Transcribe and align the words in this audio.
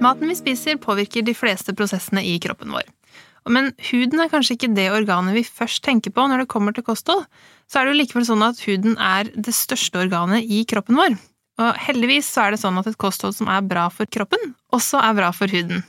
Maten 0.00 0.30
vi 0.32 0.36
spiser, 0.38 0.80
påvirker 0.80 1.24
de 1.26 1.34
fleste 1.36 1.74
prosessene 1.76 2.22
i 2.24 2.38
kroppen 2.40 2.72
vår. 2.72 2.86
Men 3.50 3.70
huden 3.90 4.20
er 4.20 4.30
kanskje 4.32 4.56
ikke 4.56 4.72
det 4.76 4.90
organet 4.92 5.36
vi 5.36 5.44
først 5.44 5.82
tenker 5.84 6.12
på 6.12 6.24
når 6.28 6.42
det 6.42 6.52
kommer 6.52 6.76
til 6.76 6.84
kosthold. 6.86 7.26
Så 7.68 7.80
er 7.80 7.86
det 7.86 7.94
jo 7.94 8.00
likevel 8.00 8.26
sånn 8.28 8.44
at 8.44 8.60
huden 8.64 8.96
er 9.00 9.30
det 9.32 9.54
største 9.56 10.00
organet 10.02 10.48
i 10.48 10.62
kroppen 10.68 10.98
vår. 11.00 11.16
Og 11.60 11.80
heldigvis 11.84 12.28
så 12.32 12.46
er 12.46 12.54
det 12.54 12.62
sånn 12.62 12.80
at 12.80 12.88
et 12.88 13.00
kosthold 13.00 13.36
som 13.36 13.50
er 13.52 13.64
bra 13.64 13.88
for 13.92 14.08
kroppen, 14.08 14.54
også 14.72 15.00
er 15.04 15.16
bra 15.18 15.32
for 15.36 15.52
huden. 15.52 15.82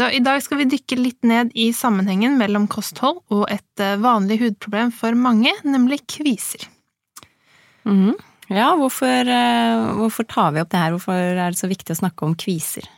Så 0.00 0.08
i 0.16 0.22
dag 0.24 0.40
skal 0.40 0.62
vi 0.62 0.70
dykke 0.70 0.96
litt 0.96 1.26
ned 1.28 1.50
i 1.58 1.70
sammenhengen 1.76 2.38
mellom 2.40 2.64
kosthold 2.72 3.20
og 3.34 3.44
et 3.52 3.82
eh, 3.84 3.98
vanlig 4.00 4.38
hudproblem 4.40 4.92
for 4.96 5.16
mange, 5.18 5.52
nemlig 5.66 6.00
kviser. 6.08 6.64
Mm. 7.84 8.14
Ja, 8.48 8.70
hvorfor, 8.80 9.28
eh, 9.28 9.90
hvorfor 9.98 10.24
tar 10.30 10.54
vi 10.54 10.62
opp 10.62 10.72
det 10.72 10.80
her? 10.80 10.96
Hvorfor 10.96 11.20
er 11.20 11.52
det 11.52 11.60
så 11.60 11.68
viktig 11.68 11.92
å 11.92 12.00
snakke 12.00 12.24
om 12.24 12.32
kviser? 12.38 12.88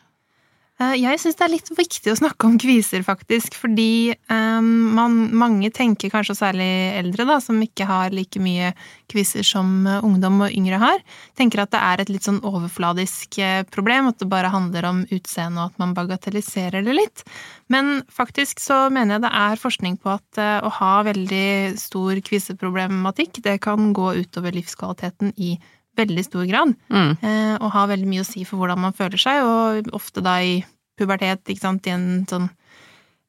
Eh, 0.83 0.95
jeg 1.03 1.21
syns 1.21 1.37
det 1.39 1.45
er 1.47 1.53
litt 1.53 1.71
viktig 1.77 2.13
å 2.13 2.19
snakke 2.19 2.49
om 2.49 2.57
kviser, 2.61 3.03
faktisk, 3.07 3.57
fordi 3.59 4.15
um, 4.33 4.95
man, 4.97 5.17
mange 5.37 5.71
tenker, 5.75 6.11
kanskje 6.13 6.39
særlig 6.39 6.69
eldre, 6.99 7.27
da, 7.29 7.39
som 7.45 7.61
ikke 7.63 7.87
har 7.89 8.15
like 8.15 8.41
mye 8.43 8.73
kviser 9.13 9.45
som 9.47 9.85
ungdom 9.99 10.41
og 10.47 10.55
yngre 10.57 10.81
har, 10.81 11.03
tenker 11.39 11.63
at 11.63 11.73
det 11.75 11.83
er 11.85 12.03
et 12.03 12.13
litt 12.13 12.27
sånn 12.27 12.41
overfladisk 12.49 13.37
problem, 13.75 14.09
at 14.09 14.23
det 14.23 14.31
bare 14.33 14.53
handler 14.53 14.89
om 14.89 15.03
utseende 15.13 15.61
og 15.61 15.73
at 15.73 15.83
man 15.83 15.93
bagatelliserer 15.97 16.87
det 16.87 16.97
litt. 16.97 17.25
Men 17.73 18.01
faktisk 18.13 18.63
så 18.63 18.87
mener 18.93 19.19
jeg 19.19 19.27
det 19.27 19.35
er 19.43 19.61
forskning 19.61 19.99
på 20.01 20.15
at 20.15 20.41
å 20.41 20.73
ha 20.81 20.95
veldig 21.05 21.77
stor 21.81 22.23
kviseproblematikk, 22.25 23.43
det 23.45 23.59
kan 23.65 23.93
gå 23.97 24.15
utover 24.25 24.57
livskvaliteten 24.57 25.37
i 25.37 25.55
veldig 25.99 26.25
stor 26.25 26.47
grad. 26.49 26.75
Mm. 26.93 27.13
Eh, 27.21 27.55
og 27.59 27.73
har 27.75 27.91
veldig 27.91 28.09
mye 28.09 28.25
å 28.25 28.29
si 28.29 28.47
for 28.49 28.63
hvordan 28.63 28.81
man 28.87 28.97
føler 28.97 29.21
seg, 29.21 29.45
og 29.45 29.93
ofte 29.97 30.25
da 30.25 30.39
i 30.43 30.61
pubertet, 30.99 31.45
ikke 31.49 31.65
sant, 31.65 31.89
i 31.89 31.95
en 31.95 32.27
sånn 32.31 32.49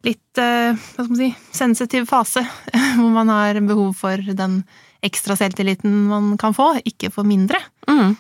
litt, 0.04 0.40
eh, 0.42 0.76
hva 0.76 1.06
skal 1.06 1.14
man 1.14 1.22
si, 1.22 1.30
sensitiv 1.56 2.10
fase, 2.10 2.44
hvor 2.98 3.14
man 3.16 3.32
har 3.32 3.60
behov 3.64 3.96
for 4.00 4.20
den 4.36 4.62
ekstra 5.04 5.36
selvtilliten 5.40 6.06
man 6.10 6.36
kan 6.40 6.56
få, 6.56 6.74
ikke 6.88 7.12
for 7.14 7.28
mindre. 7.28 7.60
Mm. 7.90 8.16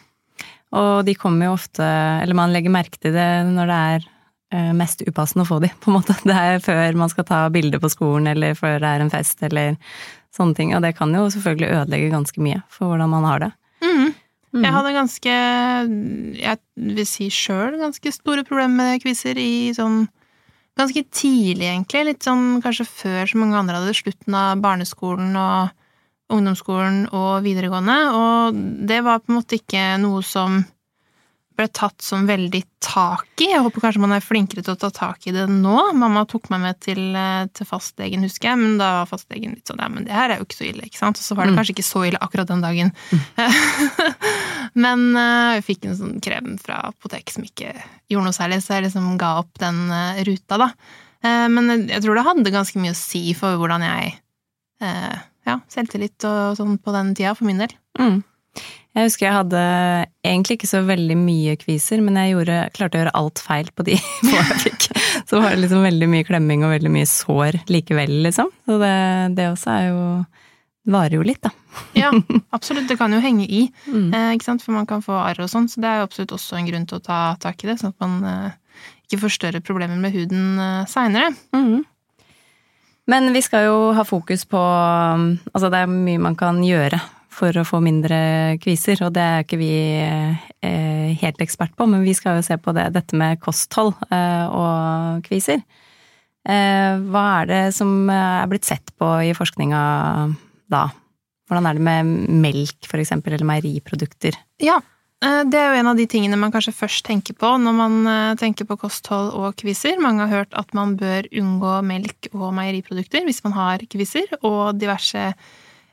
Og 0.73 1.05
de 1.05 1.15
kommer 1.19 1.47
jo 1.47 1.57
ofte, 1.57 1.85
eller 1.85 2.37
man 2.37 2.53
legger 2.53 2.73
merke 2.73 2.99
til 2.99 3.13
det 3.15 3.29
når 3.51 3.69
det 3.69 3.79
er 3.93 4.07
eh, 4.55 4.71
mest 4.75 5.03
upassende 5.05 5.45
å 5.45 5.51
få 5.51 5.59
de, 5.63 5.69
på 5.79 5.91
en 5.91 5.99
måte. 5.99 6.15
Det 6.27 6.35
er 6.35 6.63
før 6.63 6.99
man 6.99 7.11
skal 7.11 7.27
ta 7.29 7.45
bilde 7.53 7.79
på 7.83 7.91
skolen, 7.91 8.31
eller 8.31 8.57
før 8.57 8.79
det 8.81 8.89
er 8.89 9.03
en 9.03 9.13
fest, 9.13 9.43
eller 9.45 9.77
sånne 10.33 10.57
ting. 10.57 10.73
Og 10.75 10.81
det 10.83 10.95
kan 10.97 11.13
jo 11.13 11.27
selvfølgelig 11.29 11.75
ødelegge 11.77 12.13
ganske 12.15 12.43
mye 12.43 12.63
for 12.73 12.91
hvordan 12.91 13.13
man 13.13 13.27
har 13.29 13.45
det. 13.45 13.51
Mm. 14.53 14.65
Jeg 14.67 14.73
hadde 14.75 14.95
ganske, 14.95 15.37
jeg 16.37 16.59
vil 16.97 17.07
si 17.09 17.29
sjøl, 17.33 17.79
ganske 17.81 18.13
store 18.13 18.43
problemer 18.45 18.93
med 18.93 19.05
kviser 19.05 19.39
i 19.41 19.71
sånn 19.77 20.05
Ganske 20.73 21.03
tidlig, 21.13 21.67
egentlig. 21.69 21.99
Litt 22.07 22.25
sånn 22.25 22.55
kanskje 22.63 22.87
før 22.89 23.27
så 23.29 23.37
mange 23.37 23.59
andre 23.59 23.77
hadde 23.77 23.93
slutten 23.93 24.33
av 24.33 24.57
barneskolen 24.63 25.35
og 25.37 26.33
ungdomsskolen 26.33 27.03
og 27.13 27.43
videregående. 27.45 27.97
Og 28.17 28.57
det 28.89 29.03
var 29.05 29.21
på 29.21 29.29
en 29.29 29.37
måte 29.37 29.59
ikke 29.59 29.83
noe 30.01 30.23
som 30.25 30.63
ble 31.57 31.67
tatt 31.71 32.01
som 32.03 32.25
veldig 32.27 32.61
tak 32.83 33.41
i. 33.41 33.49
Jeg 33.51 33.63
håper 33.63 33.83
kanskje 33.83 34.01
man 34.03 34.15
er 34.15 34.23
flinkere 34.23 34.63
til 34.65 34.73
å 34.73 34.79
ta 34.79 34.89
tak 34.93 35.27
i 35.29 35.33
det 35.35 35.45
nå. 35.51 35.75
Mamma 35.97 36.25
tok 36.29 36.49
meg 36.51 36.63
med 36.63 36.79
til, 36.83 37.01
eh, 37.15 37.45
til 37.55 37.67
fastlegen, 37.69 38.25
husker 38.27 38.51
jeg, 38.51 38.59
men 38.61 38.75
da 38.81 38.89
var 38.99 39.09
fastlegen 39.09 39.55
litt 39.55 39.69
sånn 39.69 39.81
ja, 39.83 39.89
men 39.91 40.07
det 40.07 40.15
her 40.15 40.33
er 40.33 40.41
jo 40.41 40.47
ikke 40.47 40.59
så 40.59 40.67
ille, 40.69 40.87
ikke 40.89 40.99
sant. 40.99 41.21
Og 41.21 41.27
så 41.27 41.37
var 41.37 41.47
det 41.47 41.53
mm. 41.53 41.59
kanskje 41.59 41.75
ikke 41.75 41.87
så 41.87 42.03
ille 42.09 42.21
akkurat 42.25 42.51
den 42.51 42.65
dagen. 42.65 42.91
Mm. 43.13 43.23
men 44.85 45.05
uh, 45.19 45.61
fikk 45.65 45.87
en 45.87 45.97
sånn 45.99 46.19
krem 46.23 46.57
fra 46.63 46.81
apotek 46.89 47.33
som 47.33 47.47
ikke 47.47 47.71
gjorde 48.11 48.27
noe 48.27 48.35
særlig, 48.35 48.59
så 48.65 48.77
jeg 48.77 48.87
liksom 48.89 49.13
ga 49.21 49.31
opp 49.43 49.63
den 49.63 49.85
uh, 49.93 50.21
ruta, 50.27 50.59
da. 50.65 50.69
Uh, 51.23 51.47
men 51.53 51.87
jeg 51.87 52.03
tror 52.03 52.19
det 52.19 52.27
hadde 52.27 52.55
ganske 52.57 52.83
mye 52.83 52.95
å 52.95 52.99
si 52.99 53.29
for 53.37 53.61
hvordan 53.61 53.87
jeg 53.89 54.19
Ja, 55.47 55.53
selvtillit 55.71 56.23
og 56.27 56.57
sånn 56.57 56.73
på 56.79 56.91
den 56.91 57.13
tida, 57.15 57.31
for 57.37 57.47
min 57.47 57.61
del. 57.61 57.71
Mm. 57.99 58.17
Jeg 58.93 59.07
husker 59.07 59.25
jeg 59.25 59.33
hadde 59.39 59.61
egentlig 60.21 60.59
ikke 60.59 60.69
så 60.69 60.83
veldig 60.85 61.15
mye 61.17 61.55
kviser, 61.57 62.01
men 62.05 62.17
jeg 62.19 62.35
gjorde, 62.35 62.57
klarte 62.75 62.99
å 62.99 63.01
gjøre 63.01 63.15
alt 63.17 63.41
feil 63.41 63.71
på 63.73 63.85
de 63.87 63.97
få 64.27 64.35
jeg 64.35 64.59
fikk. 64.67 64.87
Så 65.29 65.41
var 65.41 65.55
det 65.55 65.63
liksom 65.63 65.81
veldig 65.85 66.09
mye 66.11 66.27
klemming 66.27 66.65
og 66.65 66.75
veldig 66.75 66.91
mye 66.93 67.09
sår 67.09 67.57
likevel, 67.73 68.19
liksom. 68.27 68.51
Så 68.69 68.77
det, 68.81 68.93
det 69.39 69.49
også 69.49 69.73
er 69.73 69.87
jo 69.87 70.03
varer 70.93 71.17
jo 71.17 71.25
litt, 71.25 71.41
da. 71.41 71.53
Ja, 72.03 72.11
absolutt. 72.53 72.85
Det 72.89 72.99
kan 72.99 73.13
jo 73.15 73.21
henge 73.23 73.47
i, 73.47 73.63
mm. 73.87 74.11
eh, 74.13 74.29
ikke 74.35 74.51
sant? 74.51 74.65
for 74.65 74.75
man 74.75 74.85
kan 74.89 75.01
få 75.01 75.15
arr 75.23 75.41
og 75.41 75.49
sånn. 75.49 75.65
Så 75.71 75.81
det 75.81 75.89
er 75.89 76.01
jo 76.01 76.09
absolutt 76.09 76.35
også 76.37 76.59
en 76.59 76.69
grunn 76.69 76.85
til 76.89 76.99
å 76.99 77.05
ta 77.05 77.21
tak 77.41 77.63
i 77.63 77.71
det, 77.71 77.79
sånn 77.81 77.95
at 77.95 78.05
man 78.05 78.29
eh, 78.29 78.85
ikke 79.07 79.23
får 79.23 79.35
større 79.39 79.63
problemer 79.65 79.97
med 79.97 80.13
huden 80.13 80.61
eh, 80.61 80.85
seinere. 80.91 81.33
Mm. 81.55 81.81
Men 83.09 83.33
vi 83.35 83.41
skal 83.43 83.65
jo 83.67 83.79
ha 83.97 84.05
fokus 84.07 84.45
på 84.47 84.59
Altså, 84.61 85.67
det 85.67 85.81
er 85.81 85.89
mye 85.91 86.21
man 86.23 86.37
kan 86.39 86.61
gjøre 86.63 87.01
for 87.33 87.55
å 87.57 87.65
få 87.67 87.79
mindre 87.83 88.17
kviser, 88.63 89.01
og 89.05 89.13
det 89.15 89.23
er 89.23 89.45
ikke 89.45 89.59
vi 89.59 89.73
eh, 89.99 91.13
helt 91.21 91.41
ekspert 91.43 91.73
på, 91.77 91.87
men 91.89 92.05
vi 92.05 92.15
skal 92.17 92.39
jo 92.39 92.45
se 92.45 92.57
på 92.61 92.73
det, 92.75 92.91
dette 92.95 93.17
med 93.19 93.41
kosthold 93.43 93.93
eh, 94.09 94.45
og 94.47 95.25
kviser. 95.25 95.63
Eh, 96.43 97.01
hva 97.09 97.25
er 97.41 97.49
det 97.49 97.63
som 97.77 98.09
er 98.11 98.49
blitt 98.51 98.67
sett 98.67 98.93
på 98.99 99.09
i 99.25 99.33
forskninga 99.37 99.83
da? 100.73 100.87
Hvordan 101.49 101.67
er 101.69 101.77
det 101.77 101.85
med 101.85 102.15
melk, 102.43 102.87
for 102.87 103.01
eksempel, 103.03 103.35
eller 103.35 103.47
meieriprodukter? 103.47 104.37
Ja, 104.63 104.79
det 105.23 105.55
er 105.55 105.71
jo 105.71 105.79
en 105.79 105.87
av 105.91 105.99
de 105.99 106.05
tingene 106.09 106.35
man 106.39 106.51
kanskje 106.51 106.73
først 106.75 107.05
tenker 107.07 107.35
på 107.39 107.47
når 107.61 107.75
man 107.77 107.93
tenker 108.39 108.67
på 108.67 108.75
kosthold 108.81 109.29
og 109.39 109.55
kviser. 109.59 109.99
Mange 110.03 110.25
har 110.25 110.41
hørt 110.41 110.55
at 110.59 110.73
man 110.75 110.97
bør 110.99 111.27
unngå 111.31 111.77
melk 111.87 112.27
og 112.33 112.49
meieriprodukter 112.57 113.23
hvis 113.27 113.39
man 113.45 113.55
har 113.55 113.85
kviser, 113.91 114.27
og 114.41 114.79
diverse 114.79 115.29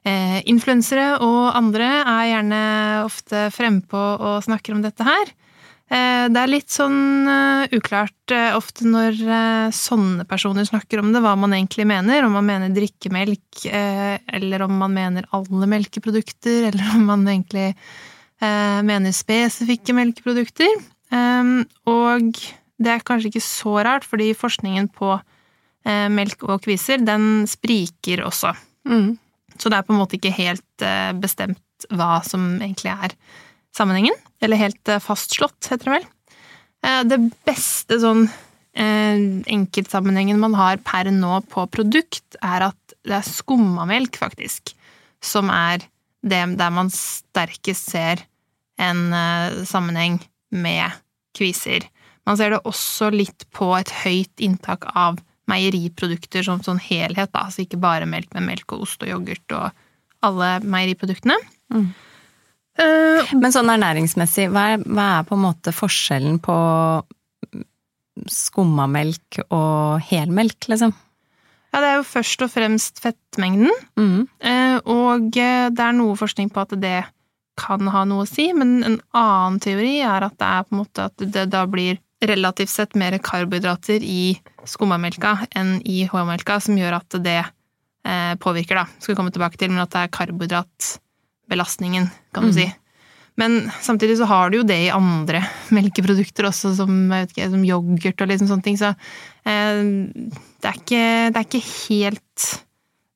Eh, 0.01 0.41
influensere 0.49 1.19
og 1.21 1.51
andre 1.53 1.91
er 2.01 2.29
gjerne 2.31 2.61
ofte 3.05 3.49
frempå 3.53 4.01
og 4.17 4.45
snakker 4.47 4.73
om 4.73 4.81
dette 4.85 5.05
her. 5.05 5.33
Eh, 5.91 6.25
det 6.31 6.39
er 6.41 6.51
litt 6.53 6.71
sånn 6.71 7.27
uh, 7.27 7.65
uklart 7.75 8.33
uh, 8.33 8.55
ofte 8.55 8.87
når 8.87 9.17
uh, 9.27 9.73
sånne 9.75 10.23
personer 10.31 10.69
snakker 10.69 11.03
om 11.03 11.11
det, 11.11 11.21
hva 11.25 11.35
man 11.37 11.53
egentlig 11.57 11.89
mener. 11.91 12.23
Om 12.25 12.39
man 12.39 12.47
mener 12.47 12.73
drikkemelk, 12.73 13.65
eller 13.67 14.65
om 14.65 14.79
man 14.79 14.95
mener 14.95 15.27
alle 15.37 15.69
melkeprodukter, 15.69 16.63
eller 16.71 16.95
om 16.95 17.11
man 17.11 17.27
egentlig 17.29 17.75
mener 18.41 19.13
spesifikke 19.13 19.93
melkeprodukter. 19.93 20.79
og 21.93 22.39
det 22.81 22.89
er 22.89 23.03
kanskje 23.05 23.29
ikke 23.29 23.43
så 23.45 23.75
rart, 23.85 24.07
fordi 24.09 24.31
forskningen 24.33 24.87
på 24.97 25.11
melk 25.85 26.47
og 26.47 26.63
kviser, 26.65 27.05
den 27.05 27.45
spriker 27.51 28.23
også. 28.25 28.55
Mm. 28.89 29.19
Så 29.61 29.69
det 29.69 29.79
er 29.79 29.87
på 29.87 29.95
en 29.95 30.01
måte 30.01 30.17
ikke 30.17 30.33
helt 30.33 30.85
eh, 30.85 31.13
bestemt 31.21 31.87
hva 31.93 32.21
som 32.27 32.55
egentlig 32.61 32.93
er 32.93 33.17
sammenhengen. 33.77 34.17
Eller 34.41 34.61
helt 34.61 34.89
eh, 34.89 35.03
fastslått, 35.03 35.69
heter 35.69 35.91
det 35.91 35.97
vel. 35.99 36.07
Eh, 36.87 37.03
det 37.11 37.21
beste 37.49 38.01
sånn 38.03 38.31
enkeltsammenhengen 38.81 40.39
man 40.39 40.53
har 40.55 40.79
per 40.87 41.09
nå 41.11 41.41
på 41.51 41.65
produkt, 41.75 42.37
er 42.39 42.69
at 42.69 42.93
det 43.03 43.17
er 43.17 43.27
skummamelk, 43.27 44.15
faktisk, 44.21 44.71
som 45.19 45.51
er 45.51 45.83
det 46.23 46.39
der 46.55 46.71
man 46.71 46.93
sterkest 46.95 47.91
ser 47.91 48.23
en 48.79 49.11
sammenheng 49.67 50.21
med 50.55 50.95
kviser. 51.37 51.83
Man 52.31 52.39
ser 52.39 52.55
det 52.55 52.63
også 52.63 53.11
litt 53.11 53.43
på 53.51 53.73
et 53.75 53.91
høyt 54.05 54.47
inntak 54.47 54.87
av 54.95 55.19
meieriprodukter 55.51 56.47
som 56.47 56.63
sånn 56.65 56.81
helhet, 56.83 57.33
da. 57.35 57.47
Altså 57.49 57.65
ikke 57.65 57.81
bare 57.83 58.09
melk, 58.09 58.31
men 58.37 58.49
melk 58.49 58.77
og 58.77 58.87
ost 58.87 59.03
og 59.05 59.11
yoghurt 59.11 59.57
og 59.57 59.85
alle 60.27 60.53
meieriproduktene. 60.65 61.37
Mm. 61.73 61.91
Uh, 62.81 63.31
men 63.37 63.53
sånn 63.53 63.71
ernæringsmessig, 63.73 64.49
hva 64.55 64.73
er, 64.75 64.85
hva 64.87 65.07
er, 65.19 65.29
på 65.29 65.37
en 65.37 65.45
måte 65.45 65.75
forskjellen 65.75 66.39
på 66.45 66.57
skummamelk 68.31 69.41
og 69.49 70.03
helmelk, 70.11 70.69
liksom? 70.71 70.93
Ja, 71.71 71.81
det 71.81 71.89
er 71.89 71.97
jo 72.01 72.09
først 72.09 72.43
og 72.45 72.51
fremst 72.53 73.01
fettmengden. 73.03 73.71
Mm. 74.01 74.27
Uh, 74.43 74.77
og 74.91 75.31
det 75.37 75.87
er 75.87 75.97
noe 75.97 76.19
forskning 76.19 76.51
på 76.53 76.65
at 76.65 76.77
det 76.83 76.99
kan 77.61 77.91
ha 77.93 78.05
noe 78.09 78.25
å 78.25 78.29
si, 78.29 78.49
men 78.57 78.81
en 78.87 79.01
annen 79.17 79.61
teori 79.63 79.99
er 80.07 80.27
at 80.27 80.39
det 80.41 80.49
er 80.49 80.67
på 80.67 80.75
en 80.75 80.81
måte 80.81 81.09
at 81.11 81.27
det 81.37 81.47
da 81.53 81.67
blir 81.71 82.01
relativt 82.21 82.69
sett 82.73 82.95
mer 82.99 83.17
karbohydrater 83.19 84.03
i 84.05 84.41
skummamelka 84.69 85.47
enn 85.57 85.79
i 85.89 86.03
HA-melka, 86.11 86.59
som 86.61 86.77
gjør 86.77 86.99
at 86.99 87.17
det 87.25 87.39
eh, 88.05 88.35
påvirker, 88.41 88.77
da. 88.83 88.85
Skal 88.99 89.15
vi 89.15 89.19
komme 89.19 89.33
tilbake 89.33 89.57
til, 89.61 89.71
men 89.73 89.81
at 89.83 89.91
det 89.95 90.03
er 90.05 90.13
karbohydratbelastningen, 90.19 92.11
kan 92.35 92.43
du 92.45 92.51
Mm. 92.51 92.55
si. 92.55 92.75
Men 93.37 93.71
samtidig 93.81 94.19
så 94.19 94.27
har 94.27 94.51
du 94.51 94.59
jo 94.59 94.65
det 94.69 94.77
i 94.87 94.91
andre 94.93 95.41
melkeprodukter 95.77 96.45
også, 96.49 96.75
som, 96.77 96.91
ikke, 97.13 97.49
som 97.51 97.65
yoghurt 97.65 98.21
og 98.21 98.29
liksom 98.29 98.49
sånne 98.51 98.63
ting, 98.67 98.77
så 98.77 98.93
eh, 99.47 99.83
det, 100.61 100.69
er 100.69 100.77
ikke, 100.77 101.05
det 101.33 101.37
er 101.37 101.47
ikke 101.47 101.65
helt 101.89 102.49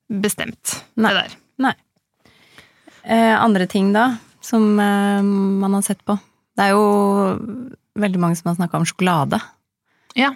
bestemt, 0.08 0.78
Nei. 0.96 1.10
det 1.12 1.18
der. 1.20 1.36
Nei. 1.58 1.74
Eh, 3.04 3.34
andre 3.36 3.66
ting, 3.68 3.92
da, 3.92 4.14
som 4.40 4.78
eh, 4.80 5.20
man 5.22 5.74
har 5.76 5.82
sett 5.84 6.00
på? 6.08 6.16
Det 6.56 6.68
er 6.68 6.72
jo 6.72 7.74
veldig 7.98 8.20
mange 8.20 8.36
som 8.36 8.50
har 8.50 8.56
snakka 8.58 8.80
om 8.80 8.86
sjokolade. 8.88 9.40
Ja. 10.18 10.32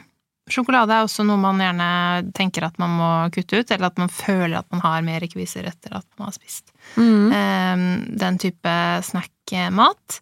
Sjokolade 0.48 0.94
er 0.96 1.04
også 1.04 1.26
noe 1.28 1.36
man 1.36 1.58
gjerne 1.60 1.88
tenker 2.32 2.64
at 2.64 2.78
man 2.80 2.94
må 2.96 3.08
kutte 3.34 3.60
ut, 3.60 3.70
eller 3.74 3.90
at 3.90 3.98
man 4.00 4.08
føler 4.08 4.56
at 4.62 4.68
man 4.72 4.80
har 4.80 5.02
mer 5.04 5.26
kviser 5.28 5.66
etter 5.68 5.98
at 5.98 6.06
man 6.16 6.30
har 6.30 6.36
spist 6.38 6.72
Mm. 6.96 7.32
eh, 7.36 7.82
den 8.16 8.38
type 8.40 8.76
snackmat. 9.04 10.20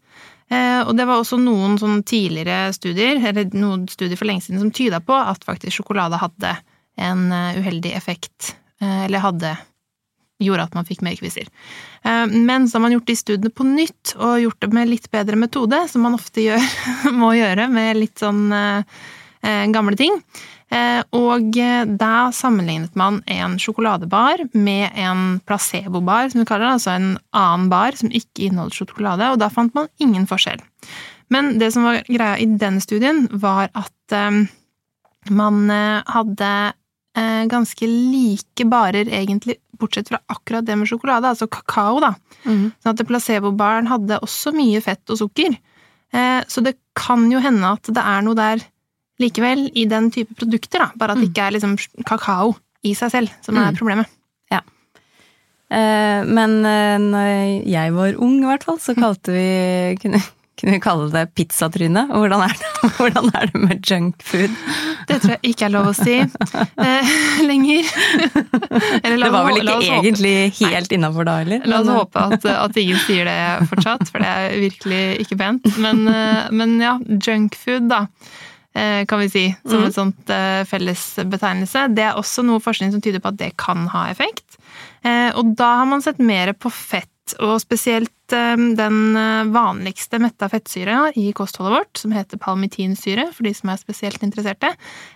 Eh, 0.50 0.80
og 0.82 0.96
det 0.96 1.06
var 1.06 1.20
også 1.20 1.38
noen 1.38 1.78
sånn 1.78 2.02
tidligere 2.06 2.72
studier, 2.74 3.18
eller 3.22 3.50
noen 3.54 3.86
studier 3.90 4.18
for 4.18 4.26
lenge 4.26 4.42
siden, 4.42 4.60
som 4.62 4.70
tyda 4.74 5.00
på 5.00 5.14
at 5.14 5.44
faktisk 5.46 5.78
sjokolade 5.80 6.18
hadde 6.18 6.56
en 6.98 7.32
eh, 7.32 7.58
uheldig 7.60 7.94
effekt, 7.94 8.56
eh, 8.80 9.04
eller 9.06 9.22
hadde 9.22 9.56
gjorde 10.42 10.66
at 10.66 10.74
man 10.76 10.86
fikk 10.88 11.02
mer 11.04 11.16
kviser. 11.18 11.48
Eh, 12.04 12.26
Men 12.26 12.68
så 12.68 12.76
har 12.76 12.86
man 12.86 12.96
gjort 12.96 13.08
de 13.08 13.16
studiene 13.16 13.52
på 13.52 13.66
nytt, 13.68 14.16
og 14.16 14.42
gjort 14.42 14.60
det 14.60 14.72
med 14.72 14.90
litt 14.90 15.08
bedre 15.10 15.38
metode, 15.40 15.80
som 15.88 16.04
man 16.06 16.18
ofte 16.18 16.44
gjør, 16.44 16.66
må 17.20 17.32
gjøre 17.36 17.68
med 17.72 17.96
litt 18.00 18.20
sånn 18.22 18.50
eh, 18.52 19.00
eh, 19.42 19.64
gamle 19.72 19.96
ting. 19.98 20.20
Og 21.14 21.54
da 21.54 22.32
sammenlignet 22.34 22.96
man 22.98 23.20
en 23.30 23.52
sjokoladebar 23.62 24.40
med 24.58 24.96
en 24.98 25.36
placebobar, 25.46 26.32
som 26.32 26.40
vi 26.42 26.46
kaller 26.48 26.66
det, 26.66 26.72
altså 26.72 26.90
en 26.96 27.12
annen 27.38 27.68
bar 27.70 27.94
som 27.94 28.10
ikke 28.10 28.48
inneholder 28.48 28.80
sjokolade, 28.80 29.28
og 29.30 29.38
da 29.38 29.46
fant 29.46 29.70
man 29.78 29.86
ingen 30.02 30.26
forskjell. 30.26 30.58
Men 31.30 31.52
det 31.62 31.70
som 31.70 31.86
var 31.86 32.00
greia 32.10 32.34
i 32.42 32.48
den 32.58 32.80
studien, 32.82 33.28
var 33.30 33.70
at 33.78 34.16
man 35.30 35.70
hadde 35.70 36.50
ganske 37.54 37.86
like 37.86 38.66
barer, 38.66 39.06
egentlig, 39.06 39.60
bortsett 39.78 40.08
fra 40.08 40.18
akkurat 40.32 40.64
det 40.66 40.76
med 40.78 40.88
sjokolade, 40.90 41.28
altså 41.30 41.48
kakao, 41.48 42.00
da. 42.00 42.14
Mm. 42.44 42.72
Sånn 42.82 42.92
at 42.94 43.06
placebobaren 43.08 43.86
hadde 43.90 44.18
også 44.22 44.52
mye 44.56 44.80
fett 44.84 45.08
og 45.10 45.18
sukker. 45.22 45.56
Eh, 46.12 46.42
Så 46.48 46.62
det 46.62 46.76
kan 46.94 47.30
jo 47.30 47.38
hende 47.40 47.64
at 47.76 47.82
det 47.92 48.02
er 48.02 48.22
noe 48.22 48.34
der 48.38 48.62
likevel 49.20 49.70
i 49.74 49.86
den 49.88 50.10
type 50.10 50.34
produkter, 50.36 50.78
da. 50.84 50.90
Bare 50.96 51.12
at 51.16 51.18
det 51.22 51.30
ikke 51.32 51.46
er 51.48 51.56
liksom 51.56 51.76
kakao 52.04 52.54
i 52.84 52.92
seg 52.94 53.10
selv 53.10 53.30
som 53.42 53.56
er 53.56 53.72
Mm. 53.72 53.76
problemet. 53.80 54.06
Eh, 55.68 56.22
men 56.30 56.52
eh, 56.64 56.96
når 57.02 57.66
jeg 57.66 57.92
var 57.96 58.14
ung, 58.22 58.36
i 58.38 58.46
hvert 58.46 58.62
fall, 58.62 58.76
så 58.78 58.94
kalte 58.94 59.32
vi 59.34 59.96
kunne, 59.98 60.20
kunne 60.56 60.72
vi 60.72 60.80
kalle 60.80 61.10
det 61.12 61.22
pizzatryne. 61.36 62.06
Hvordan 62.08 62.42
er 62.46 62.54
det, 62.56 62.70
hvordan 62.96 63.28
er 63.36 63.50
det 63.52 63.60
med 63.60 63.82
junkfood? 63.90 64.54
Det 65.10 65.18
tror 65.22 65.34
jeg 65.36 65.52
ikke 65.52 65.66
er 65.68 65.74
lov 65.74 65.90
å 65.90 65.94
si 65.96 66.14
eh, 66.22 67.12
lenger. 67.50 67.90
Eller 69.04 69.26
Det 69.26 69.32
var 69.34 69.46
vel 69.50 69.60
ikke 69.62 69.76
egentlig 70.00 70.34
håpe- 70.56 70.72
helt 70.72 70.96
innafor 70.96 71.28
da 71.28 71.36
eller? 71.44 71.66
La 71.68 71.82
oss 71.82 71.90
eh, 71.92 71.98
håpe 72.00 72.24
at, 72.38 72.48
at 72.56 72.80
ingen 72.80 72.98
sier 73.04 73.28
det 73.28 73.38
fortsatt, 73.70 74.08
for 74.10 74.24
det 74.24 74.32
er 74.32 74.56
virkelig 74.64 75.02
ikke 75.26 75.38
pent. 75.44 75.70
Men, 75.82 76.04
eh, 76.10 76.48
men 76.56 76.76
ja, 76.82 76.96
junkfood, 77.04 77.88
da, 77.92 78.00
eh, 78.76 79.04
kan 79.10 79.20
vi 79.22 79.28
si, 79.32 79.44
som 79.68 79.80
Mhm. 79.84 79.86
et 79.90 79.94
sånt 80.00 80.34
fellesbetegnelse. 80.72 81.86
Det 81.94 82.04
er 82.08 82.16
også 82.18 82.44
noe 82.46 82.62
forskning 82.64 82.92
som 82.96 83.04
tyder 83.04 83.20
på 83.22 83.28
at 83.34 83.38
det 83.40 83.52
kan 83.60 83.86
ha 83.92 84.06
effekt. 84.12 84.58
Og 85.06 85.52
da 85.54 85.68
har 85.78 85.86
man 85.86 86.02
sett 86.02 86.18
mer 86.18 86.50
på 86.58 86.70
fett, 86.72 87.36
og 87.38 87.60
spesielt 87.62 88.10
den 88.28 89.16
eh, 89.16 89.44
vanligste 89.54 90.18
metta 90.18 90.48
fettsyra 90.48 91.12
i 91.16 91.32
kostholdet 91.32 91.76
vårt, 91.78 91.96
som 92.00 92.12
heter 92.12 92.38
palmitinsyre, 92.42 93.28
for 93.32 93.44
de 93.46 93.52
som 93.54 93.70
er 93.70 93.76
spesielt 93.80 94.22
interesserte. 94.26 94.72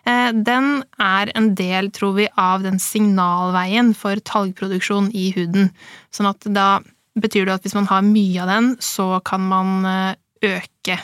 Eh, 0.06 0.30
Den 0.32 0.84
er 0.98 1.32
en 1.34 1.54
del, 1.54 1.90
tror 1.90 2.14
vi, 2.14 2.28
av 2.36 2.62
den 2.62 2.78
signalveien 2.78 3.94
for 3.94 4.16
talgproduksjon 4.16 5.10
i 5.14 5.30
huden. 5.36 5.70
Sånn 6.14 6.30
at 6.30 6.40
da 6.54 6.80
betyr 7.18 7.46
det 7.46 7.54
at 7.58 7.62
hvis 7.66 7.74
man 7.74 7.86
har 7.90 8.02
mye 8.06 8.40
av 8.42 8.48
den, 8.48 8.76
så 8.80 9.20
kan 9.24 9.40
man 9.48 9.84
eh, 9.84 10.14
øke 10.46 10.98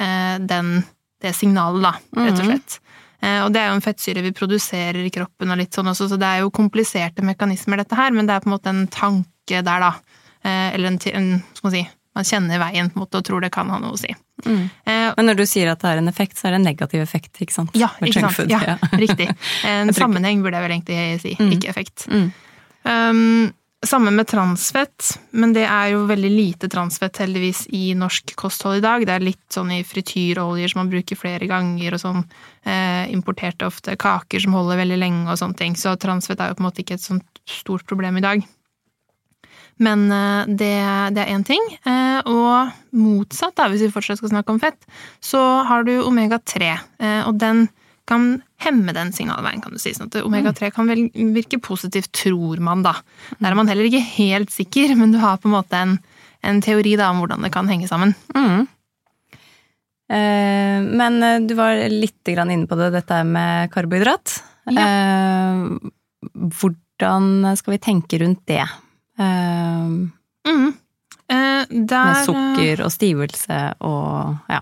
eh, 0.00 0.38
den, 0.40 0.82
det 1.22 1.34
signalet, 1.36 1.82
da, 1.82 1.92
rett 2.24 2.38
og 2.40 2.44
Mhm. 2.44 2.50
slett. 2.50 2.80
Eh, 3.22 3.44
Og 3.44 3.52
det 3.52 3.60
er 3.62 3.68
jo 3.68 3.74
en 3.76 3.80
fettsyre 3.84 4.22
vi 4.22 4.32
produserer 4.32 5.04
i 5.04 5.10
kroppen, 5.10 5.50
og 5.50 5.56
litt 5.58 5.72
sånn 5.72 5.86
også, 5.88 6.08
så 6.10 6.18
det 6.18 6.26
er 6.26 6.40
jo 6.42 6.50
kompliserte 6.50 7.22
mekanismer, 7.22 7.76
dette 7.78 7.94
her, 7.96 8.10
men 8.10 8.26
det 8.26 8.34
er 8.34 8.40
på 8.40 8.50
en 8.50 8.56
måte 8.58 8.68
en 8.72 8.86
tanke 8.88 9.62
der, 9.62 9.80
da. 9.80 9.92
Eh, 10.44 10.74
Eller 10.74 10.90
en, 10.92 10.98
en 11.12 11.28
skal 11.54 11.68
man 11.70 11.72
si, 11.72 11.82
man 12.14 12.24
kjenner 12.28 12.60
veien 12.62 12.90
på 12.92 12.98
en 13.00 13.02
måte 13.06 13.18
og 13.18 13.24
tror 13.26 13.40
det 13.42 13.50
kan 13.54 13.70
ha 13.72 13.78
noe 13.82 13.96
å 13.96 13.98
si. 13.98 14.12
Mm. 14.46 14.68
Eh, 14.86 15.10
Men 15.16 15.26
når 15.30 15.36
du 15.40 15.44
sier 15.46 15.70
at 15.72 15.80
det 15.80 15.88
er 15.94 15.98
en 16.02 16.08
effekt, 16.10 16.36
så 16.38 16.46
er 16.48 16.54
det 16.54 16.60
en 16.60 16.68
negativ 16.68 17.00
effekt, 17.02 17.40
ikke 17.40 17.54
sant? 17.56 17.70
Ja, 17.74 17.88
ikke 18.02 18.20
sant. 18.20 18.36
junkfood, 18.36 18.50
Ja, 18.50 18.76
riktig. 19.04 19.28
En 19.64 19.92
sammenheng 19.96 20.42
burde 20.44 20.60
jeg 20.60 20.68
vel 20.68 20.76
egentlig 20.78 21.20
si, 21.24 21.36
Mm. 21.40 21.52
ikke 21.56 21.68
effekt. 21.72 22.06
Mm. 22.12 22.32
Um, 22.84 23.52
samme 23.84 24.10
med 24.16 24.26
transfett, 24.30 25.18
men 25.36 25.52
det 25.52 25.64
er 25.68 25.90
jo 25.92 26.06
veldig 26.08 26.30
lite 26.32 26.68
transfett 26.72 27.18
heldigvis 27.20 27.66
i 27.76 27.92
norsk 27.98 28.32
kosthold 28.40 28.78
i 28.78 28.84
dag. 28.84 29.04
Det 29.04 29.12
er 29.12 29.24
litt 29.26 29.44
sånn 29.52 29.72
i 29.76 29.82
frityroljer 29.84 30.72
som 30.72 30.80
man 30.80 30.90
bruker 30.92 31.18
flere 31.20 31.44
ganger, 31.50 31.92
og 31.96 32.00
sånn 32.00 32.22
eh, 32.64 33.10
importerte 33.12 33.66
ofte 33.68 33.96
kaker 34.00 34.40
som 34.40 34.56
holder 34.56 34.80
veldig 34.80 34.98
lenge 35.02 35.28
og 35.28 35.36
sånne 35.40 35.58
ting. 35.60 35.76
Så 35.76 35.96
transfett 36.00 36.40
er 36.40 36.52
jo 36.52 36.56
på 36.60 36.64
en 36.64 36.68
måte 36.70 36.80
ikke 36.84 36.96
et 36.96 37.04
sånt 37.04 37.26
stort 37.44 37.84
problem 37.90 38.16
i 38.16 38.24
dag. 38.24 38.46
Men 39.82 40.06
eh, 40.12 40.50
det, 40.60 40.74
det 41.16 41.22
er 41.24 41.32
én 41.34 41.44
ting. 41.46 41.62
Eh, 41.86 42.20
og 42.30 42.74
motsatt, 42.94 43.56
da, 43.58 43.68
hvis 43.70 43.86
vi 43.86 43.94
fortsatt 43.94 44.20
skal 44.20 44.34
snakke 44.36 44.54
om 44.54 44.60
fett, 44.62 44.78
så 45.24 45.40
har 45.68 45.86
du 45.86 45.96
omega-3, 46.04 46.68
eh, 47.02 47.22
og 47.26 47.40
den 47.42 47.66
kan 48.08 48.42
hemme 48.60 48.92
den 48.92 49.14
signalveien, 49.16 49.62
kan 49.64 49.72
du 49.72 49.80
si. 49.80 49.94
Sånn 49.96 50.10
at 50.12 50.20
omega-3 50.20 50.70
kan 50.76 50.90
vel 50.90 51.06
virke 51.34 51.58
positivt, 51.64 52.12
tror 52.14 52.60
man, 52.62 52.84
da. 52.84 52.98
Der 53.38 53.50
er 53.50 53.58
man 53.58 53.70
heller 53.70 53.88
ikke 53.88 54.04
helt 54.04 54.52
sikker, 54.52 54.92
men 55.00 55.14
du 55.14 55.18
har 55.22 55.40
på 55.40 55.48
en 55.48 55.56
måte 55.56 55.80
en, 55.80 55.96
en 56.44 56.60
teori 56.64 56.94
da, 57.00 57.10
om 57.10 57.22
hvordan 57.24 57.46
det 57.46 57.52
kan 57.54 57.70
henge 57.72 57.88
sammen. 57.90 58.12
Mm. 58.36 58.68
Eh, 60.12 60.84
men 61.00 61.48
du 61.48 61.56
var 61.56 61.80
litt 61.88 62.28
inne 62.28 62.68
på 62.68 62.78
det, 62.78 62.92
dette 62.98 63.24
med 63.24 63.72
karbohydrat. 63.72 64.36
Eh, 64.68 65.64
hvordan 66.60 67.56
skal 67.56 67.78
vi 67.78 67.84
tenke 67.88 68.20
rundt 68.20 68.44
det? 68.52 68.62
Eh, 69.18 70.10
Mm. 70.44 70.74
uh, 71.32 71.64
der, 71.88 72.04
med 72.04 72.24
sukker 72.26 72.84
og 72.84 72.90
stivelse 72.92 73.74
og 73.80 74.36
ja. 74.50 74.58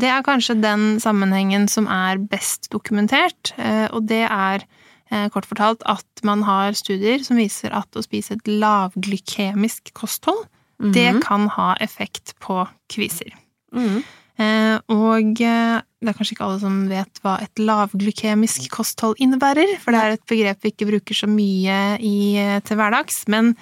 Det 0.00 0.08
er 0.08 0.22
kanskje 0.22 0.54
den 0.62 0.98
sammenhengen 1.02 1.68
som 1.68 1.86
er 1.86 2.18
best 2.30 2.68
dokumentert, 2.72 3.52
eh, 3.58 3.86
og 3.92 4.06
det 4.08 4.22
er 4.30 4.64
eh, 5.12 5.28
kort 5.30 5.46
fortalt 5.46 5.82
at 5.86 6.04
man 6.24 6.42
har 6.46 6.72
studier 6.72 7.22
som 7.26 7.36
viser 7.36 7.70
at 7.74 7.86
å 7.98 8.02
spise 8.02 8.32
et 8.34 8.46
lavglykemisk 8.48 9.92
kosthold, 9.94 10.46
det 10.80 11.12
Mhm. 11.14 11.20
kan 11.22 11.48
ha 11.48 11.74
effekt 11.80 12.34
på 12.40 12.66
kviser. 12.88 13.30
Mm 13.72 14.02
Eh, 14.02 14.29
Og 14.40 15.40
eh, 15.44 15.76
det 16.00 16.08
er 16.12 16.16
kanskje 16.16 16.32
ikke 16.36 16.46
alle 16.46 16.60
som 16.62 16.76
vet 16.88 17.20
hva 17.24 17.34
et 17.44 17.60
lavglykemisk 17.60 18.70
kosthold 18.72 19.18
innebærer, 19.20 19.74
for 19.82 19.92
det 19.92 20.00
er 20.00 20.14
et 20.16 20.24
begrep 20.30 20.64
vi 20.64 20.72
ikke 20.72 20.88
bruker 20.88 21.18
så 21.18 21.28
mye 21.28 21.76
i, 22.00 22.14
eh, 22.40 22.60
til 22.64 22.80
hverdags, 22.80 23.22
men 23.28 23.52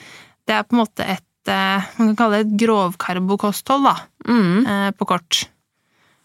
det 0.47 0.55
er 0.55 0.63
på 0.69 0.77
en 0.77 0.83
måte 0.85 1.03
et 1.17 1.51
eh, 1.51 1.89
man 1.99 2.13
kan 2.13 2.17
kalle 2.23 2.39
det 2.43 2.47
et 2.47 2.57
grovkarbokosthold, 2.63 3.89
da 3.91 3.97
eh, 4.31 4.91
på 4.95 5.09
kort. 5.11 5.43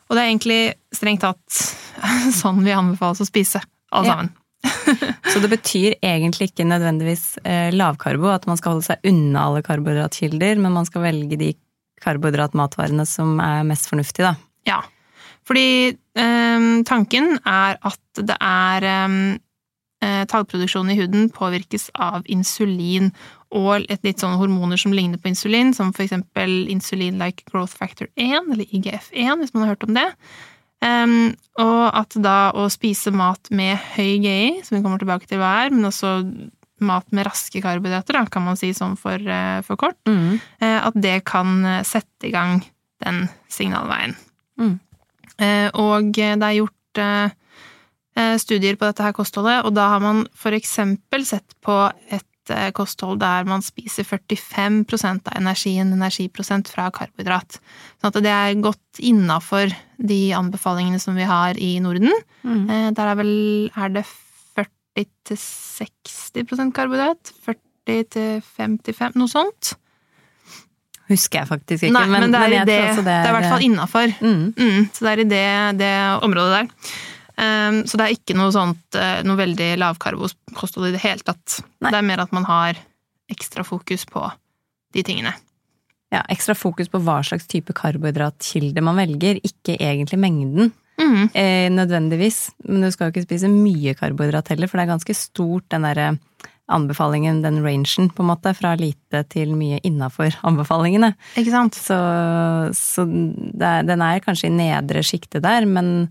Og 0.09 0.15
det 0.17 0.21
er 0.21 0.29
egentlig 0.29 0.61
strengt 0.93 1.23
tatt 1.25 1.59
sånn 2.41 2.61
vi 2.65 2.75
anbefales 2.75 3.23
å 3.23 3.29
spise, 3.29 3.63
alle 3.93 4.07
Ja. 4.11 4.15
sammen. 4.19 4.33
Så 5.33 5.41
det 5.43 5.49
betyr 5.51 5.97
egentlig 5.99 6.51
ikke 6.51 6.63
nødvendigvis 6.69 7.23
eh, 7.43 7.73
lavkarbo, 7.75 8.29
at 8.31 8.45
man 8.47 8.55
skal 8.59 8.77
holde 8.77 8.85
seg 8.85 9.09
unna 9.09 9.47
alle 9.49 9.63
karbohydratkilder, 9.65 10.61
men 10.61 10.71
man 10.77 10.85
skal 10.87 11.03
velge 11.09 11.35
de 11.41 11.49
karbohydratmatvarene 12.03 13.05
som 13.09 13.39
er 13.43 13.63
mest 13.67 13.89
fornuftige, 13.89 14.31
da. 14.31 14.35
Ja. 14.69 14.81
Fordi 15.47 15.67
eh, 15.91 16.67
tanken 16.87 17.37
er 17.39 17.79
at 17.83 18.21
det 18.21 18.37
er 18.39 18.87
eh, 18.87 19.17
eh, 20.05 20.23
Talgproduksjonen 20.31 20.93
i 20.93 20.99
huden 21.01 21.29
påvirkes 21.35 21.89
av 21.95 22.23
insulin 22.31 23.11
og 23.53 23.85
et 23.91 24.01
litt 24.05 24.23
sånn 24.23 24.39
hormoner 24.39 24.79
som 24.81 24.95
ligner 24.95 25.21
på 25.21 25.29
insulin, 25.29 25.75
som 25.77 25.91
eksempel 25.93 26.63
insulin-like 26.73 27.45
growth 27.51 27.75
factor 27.77 28.09
1, 28.17 28.49
eller 28.55 28.65
IGF-1, 28.65 29.37
hvis 29.39 29.53
man 29.53 29.65
har 29.65 29.75
hørt 29.75 29.85
om 29.85 29.93
det. 29.97 30.07
Um, 30.83 31.35
og 31.61 31.83
at 31.95 32.17
da 32.19 32.51
å 32.57 32.65
spise 32.73 33.13
mat 33.15 33.47
med 33.53 33.77
høy 33.93 34.17
GI, 34.25 34.63
som 34.65 34.75
vi 34.75 34.81
kommer 34.83 34.99
tilbake 34.99 35.29
til 35.29 35.39
hva 35.39 35.51
er, 35.61 35.71
men 35.71 35.87
også 35.87 36.17
mat 36.81 37.05
med 37.11 37.27
raske 37.27 37.61
karbohydrater, 37.61 38.17
da, 38.17 38.25
kan 38.31 38.45
man 38.45 38.57
si 38.59 38.71
sånn 38.75 38.97
for, 38.99 39.15
eh, 39.19 39.61
for 39.61 39.77
kort, 39.77 39.99
Mm. 40.07 40.39
eh, 40.61 40.79
at 40.87 40.93
det 40.99 41.23
kan 41.25 41.65
eh, 41.65 41.83
sette 41.83 42.27
i 42.27 42.31
gang 42.31 42.63
den 43.03 43.29
signalveien. 43.49 44.15
Mm. 44.59 44.79
Og 45.73 46.13
det 46.13 46.43
er 46.43 46.59
gjort 46.61 47.01
studier 48.39 48.77
på 48.77 48.85
dette 48.85 49.03
her 49.03 49.11
kostholdet, 49.11 49.65
og 49.65 49.73
da 49.73 49.89
har 49.89 49.99
man 49.99 50.27
eksempel 50.45 51.25
sett 51.25 51.55
på 51.65 51.91
et 52.11 52.23
kosthold 52.73 53.19
der 53.19 53.43
man 53.43 53.61
spiser 53.61 54.03
45% 54.03 55.27
av 55.27 55.35
energien, 55.35 55.91
energiprosent, 55.91 56.67
fra 56.69 56.89
karbohydrat. 56.91 57.57
Sånn 57.99 58.11
at 58.15 58.21
det 58.23 58.31
er 58.31 58.61
godt 58.61 58.99
innafor 59.01 59.73
de 59.97 60.31
anbefalingene 60.31 61.01
som 61.01 61.15
vi 61.15 61.23
har 61.23 61.55
i 61.57 61.79
Norden. 61.79 62.13
Mm. 62.45 62.93
Der 62.93 63.07
er 63.07 63.15
vel 63.15 63.71
er 63.75 63.89
det 63.89 64.05
40-60% 64.97 66.73
karbohydrat? 66.75 67.33
40-55, 67.45 69.17
noe 69.19 69.31
sånt? 69.31 69.73
Husker 71.09 71.41
jeg 71.41 71.49
faktisk 71.49 71.87
ikke, 71.87 71.95
Nei, 71.97 72.05
men, 72.11 72.31
det, 72.31 72.39
er 72.39 72.53
i 72.53 72.59
det, 72.61 72.77
det, 72.95 73.03
det 73.05 73.15
er 73.15 73.31
i 73.31 73.35
hvert 73.35 73.49
fall 73.51 73.65
innafor. 73.65 74.13
mm. 74.21 74.45
Mm, 74.55 74.85
så 74.93 75.05
det 75.05 75.11
er 75.11 75.21
i 75.23 75.27
det, 75.33 75.47
det 75.81 75.95
området 76.23 76.61
der. 76.61 76.93
Um, 77.33 77.79
så 77.89 77.97
det 77.97 78.05
er 78.05 78.13
ikke 78.13 78.35
noe 78.37 78.53
sånt 78.53 78.97
eh, 78.99 79.23
noe 79.25 79.39
veldig 79.39 79.71
lavkarbokosthold 79.81 80.91
i 80.91 80.93
det 80.93 81.01
hele 81.01 81.25
tatt. 81.25 81.63
Nei. 81.81 81.89
Det 81.89 81.97
er 81.97 82.05
mer 82.05 82.21
at 82.21 82.35
man 82.35 82.45
har 82.45 82.77
ekstra 83.33 83.65
fokus 83.65 84.05
på 84.05 84.21
de 84.93 85.03
tingene. 85.05 85.33
Ja, 86.13 86.21
ekstra 86.29 86.53
fokus 86.53 86.91
på 86.93 87.01
hva 87.01 87.17
slags 87.25 87.49
type 87.49 87.73
karbohydratkilde 87.73 88.83
man 88.85 88.99
velger, 89.01 89.39
ikke 89.41 89.79
egentlig 89.81 90.19
mengden. 90.21 90.69
Mm. 91.01 91.29
Eh, 91.33 91.69
nødvendigvis. 91.73 92.51
Men 92.67 92.85
du 92.85 92.91
skal 92.93 93.09
jo 93.09 93.15
ikke 93.15 93.27
spise 93.27 93.51
mye 93.51 93.95
karbohydrat 93.97 94.53
heller, 94.53 94.69
for 94.69 94.79
det 94.79 94.85
er 94.85 94.93
ganske 94.93 95.15
stort 95.17 95.67
den 95.73 95.87
derre 95.87 96.13
anbefalingen, 96.71 97.41
den 97.43 97.59
rangen, 97.63 98.09
på 98.13 98.23
en 98.23 98.29
måte, 98.29 98.53
fra 98.55 98.73
lite 98.79 99.23
til 99.33 99.51
mye 99.57 99.81
innafor 99.83 100.35
anbefalingene. 100.47 101.11
Ikke 101.39 101.53
sant? 101.53 101.75
Så, 101.75 101.97
så 102.77 103.03
er, 103.03 103.83
den 103.87 104.05
er 104.05 104.23
kanskje 104.23 104.47
i 104.49 104.55
nedre 104.55 105.03
sjiktet 105.05 105.43
der, 105.43 105.67
men, 105.69 106.07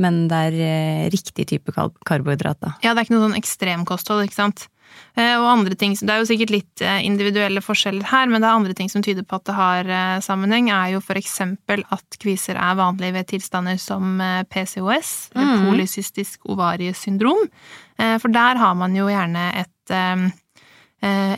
men 0.00 0.24
det 0.30 0.42
er 0.50 0.60
eh, 0.68 1.06
riktig 1.14 1.48
type 1.54 1.72
karbohydrat, 1.74 2.60
da. 2.60 2.74
Ja, 2.84 2.92
det 2.92 3.00
er 3.00 3.08
ikke 3.08 3.16
noe 3.16 3.28
sånn 3.28 3.40
ekstremkosthold, 3.40 4.26
ikke 4.28 4.42
sant. 4.42 4.68
Eh, 5.14 5.36
Og 5.38 5.46
andre 5.46 5.74
ting, 5.78 5.94
Det 5.94 6.10
er 6.10 6.18
jo 6.18 6.26
sikkert 6.26 6.50
litt 6.50 6.82
eh, 6.82 7.04
individuelle 7.06 7.62
forskjeller 7.62 8.04
her, 8.10 8.26
men 8.26 8.42
det 8.42 8.48
er 8.48 8.58
andre 8.58 8.74
ting 8.74 8.90
som 8.90 9.02
tyder 9.02 9.22
på 9.22 9.38
at 9.38 9.46
det 9.46 9.54
har 9.54 9.86
eh, 9.86 10.20
sammenheng, 10.20 10.70
er 10.70 10.94
jo 10.94 11.00
for 11.00 11.14
eksempel 11.14 11.84
at 11.94 12.18
kviser 12.18 12.58
er 12.58 12.78
vanlig 12.78 13.12
ved 13.14 13.28
tilstander 13.30 13.78
som 13.78 14.18
PCOS, 14.50 15.30
mm. 15.34 15.68
polycystisk 15.68 16.48
ovariesyndrom. 16.50 17.46
For 17.94 18.32
der 18.32 18.58
har 18.58 18.74
man 18.74 18.94
jo 18.96 19.06
gjerne 19.06 19.42
et 19.60 19.92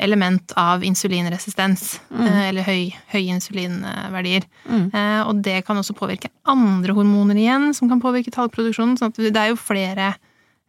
element 0.01 0.55
av 0.57 0.85
insulinresistens, 0.87 1.99
mm. 2.09 2.23
eller 2.47 2.65
høy, 2.65 2.95
høye 3.13 3.35
insulinverdier. 3.35 4.47
Mm. 4.65 4.87
Og 5.29 5.43
det 5.45 5.59
kan 5.67 5.77
også 5.77 5.97
påvirke 5.99 6.31
andre 6.49 6.97
hormoner 6.97 7.37
igjen, 7.37 7.75
som 7.77 7.91
kan 7.93 8.01
påvirke 8.01 8.33
tallproduksjonen. 8.33 8.97
sånn 8.97 9.13
at 9.13 9.21
det 9.21 9.43
er 9.43 9.53
jo 9.53 9.61
flere, 9.61 10.15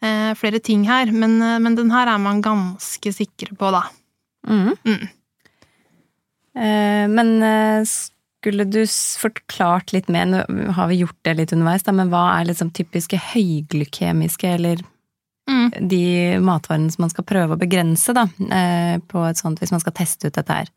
eh, 0.01 0.33
flere 0.37 0.59
ting 0.59 0.83
her, 0.87 1.11
men, 1.11 1.41
eh, 1.41 1.59
men 1.59 1.75
den 1.75 1.91
her 1.91 2.07
er 2.07 2.17
man 2.21 2.41
ganske 2.41 3.13
sikre 3.13 3.55
på, 3.57 3.71
da. 3.75 3.83
Mm. 4.47 4.75
Mm. 4.85 5.07
Eh, 6.57 7.07
Men 7.07 7.43
eh, 7.43 7.83
skulle 7.85 8.65
du 8.65 8.83
forklart 8.87 9.93
litt 9.93 10.07
mer, 10.09 10.25
nå 10.25 10.71
har 10.73 10.87
vi 10.89 11.01
gjort 11.03 11.17
det 11.27 11.35
litt 11.37 11.53
underveis, 11.53 11.83
da, 11.85 11.91
men 11.91 12.09
hva 12.09 12.39
er 12.39 12.49
liksom 12.49 12.71
typiske 12.73 13.19
høyglykemiske, 13.33 14.53
eller 14.59 14.85
Mm. 15.47 15.87
de 15.87 16.39
matvarene 16.43 16.91
som 16.91 17.03
man 17.05 17.09
skal 17.09 17.23
prøve 17.23 17.55
å 17.55 17.59
begrense, 17.61 18.11
da, 18.13 18.25
eh, 18.51 18.97
på 18.99 19.21
et 19.29 19.37
sånt, 19.39 19.59
hvis 19.61 19.71
man 19.71 19.79
skal 19.79 19.93
teste 19.95 20.27
ut 20.27 20.33
dette 20.35 20.51
her? 20.51 20.67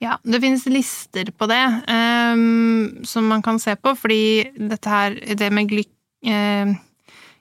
Ja, 0.00 0.16
det 0.24 0.40
finnes 0.40 0.64
lister 0.72 1.24
på 1.36 1.46
det 1.48 1.82
um, 1.88 3.04
som 3.04 3.28
man 3.28 3.42
kan 3.42 3.58
se 3.58 3.74
på, 3.76 3.92
fordi 3.96 4.50
dette 4.56 4.88
her, 4.88 5.10
det 5.36 5.52
med 5.52 5.68
glyk... 5.68 5.90
eh, 6.24 6.72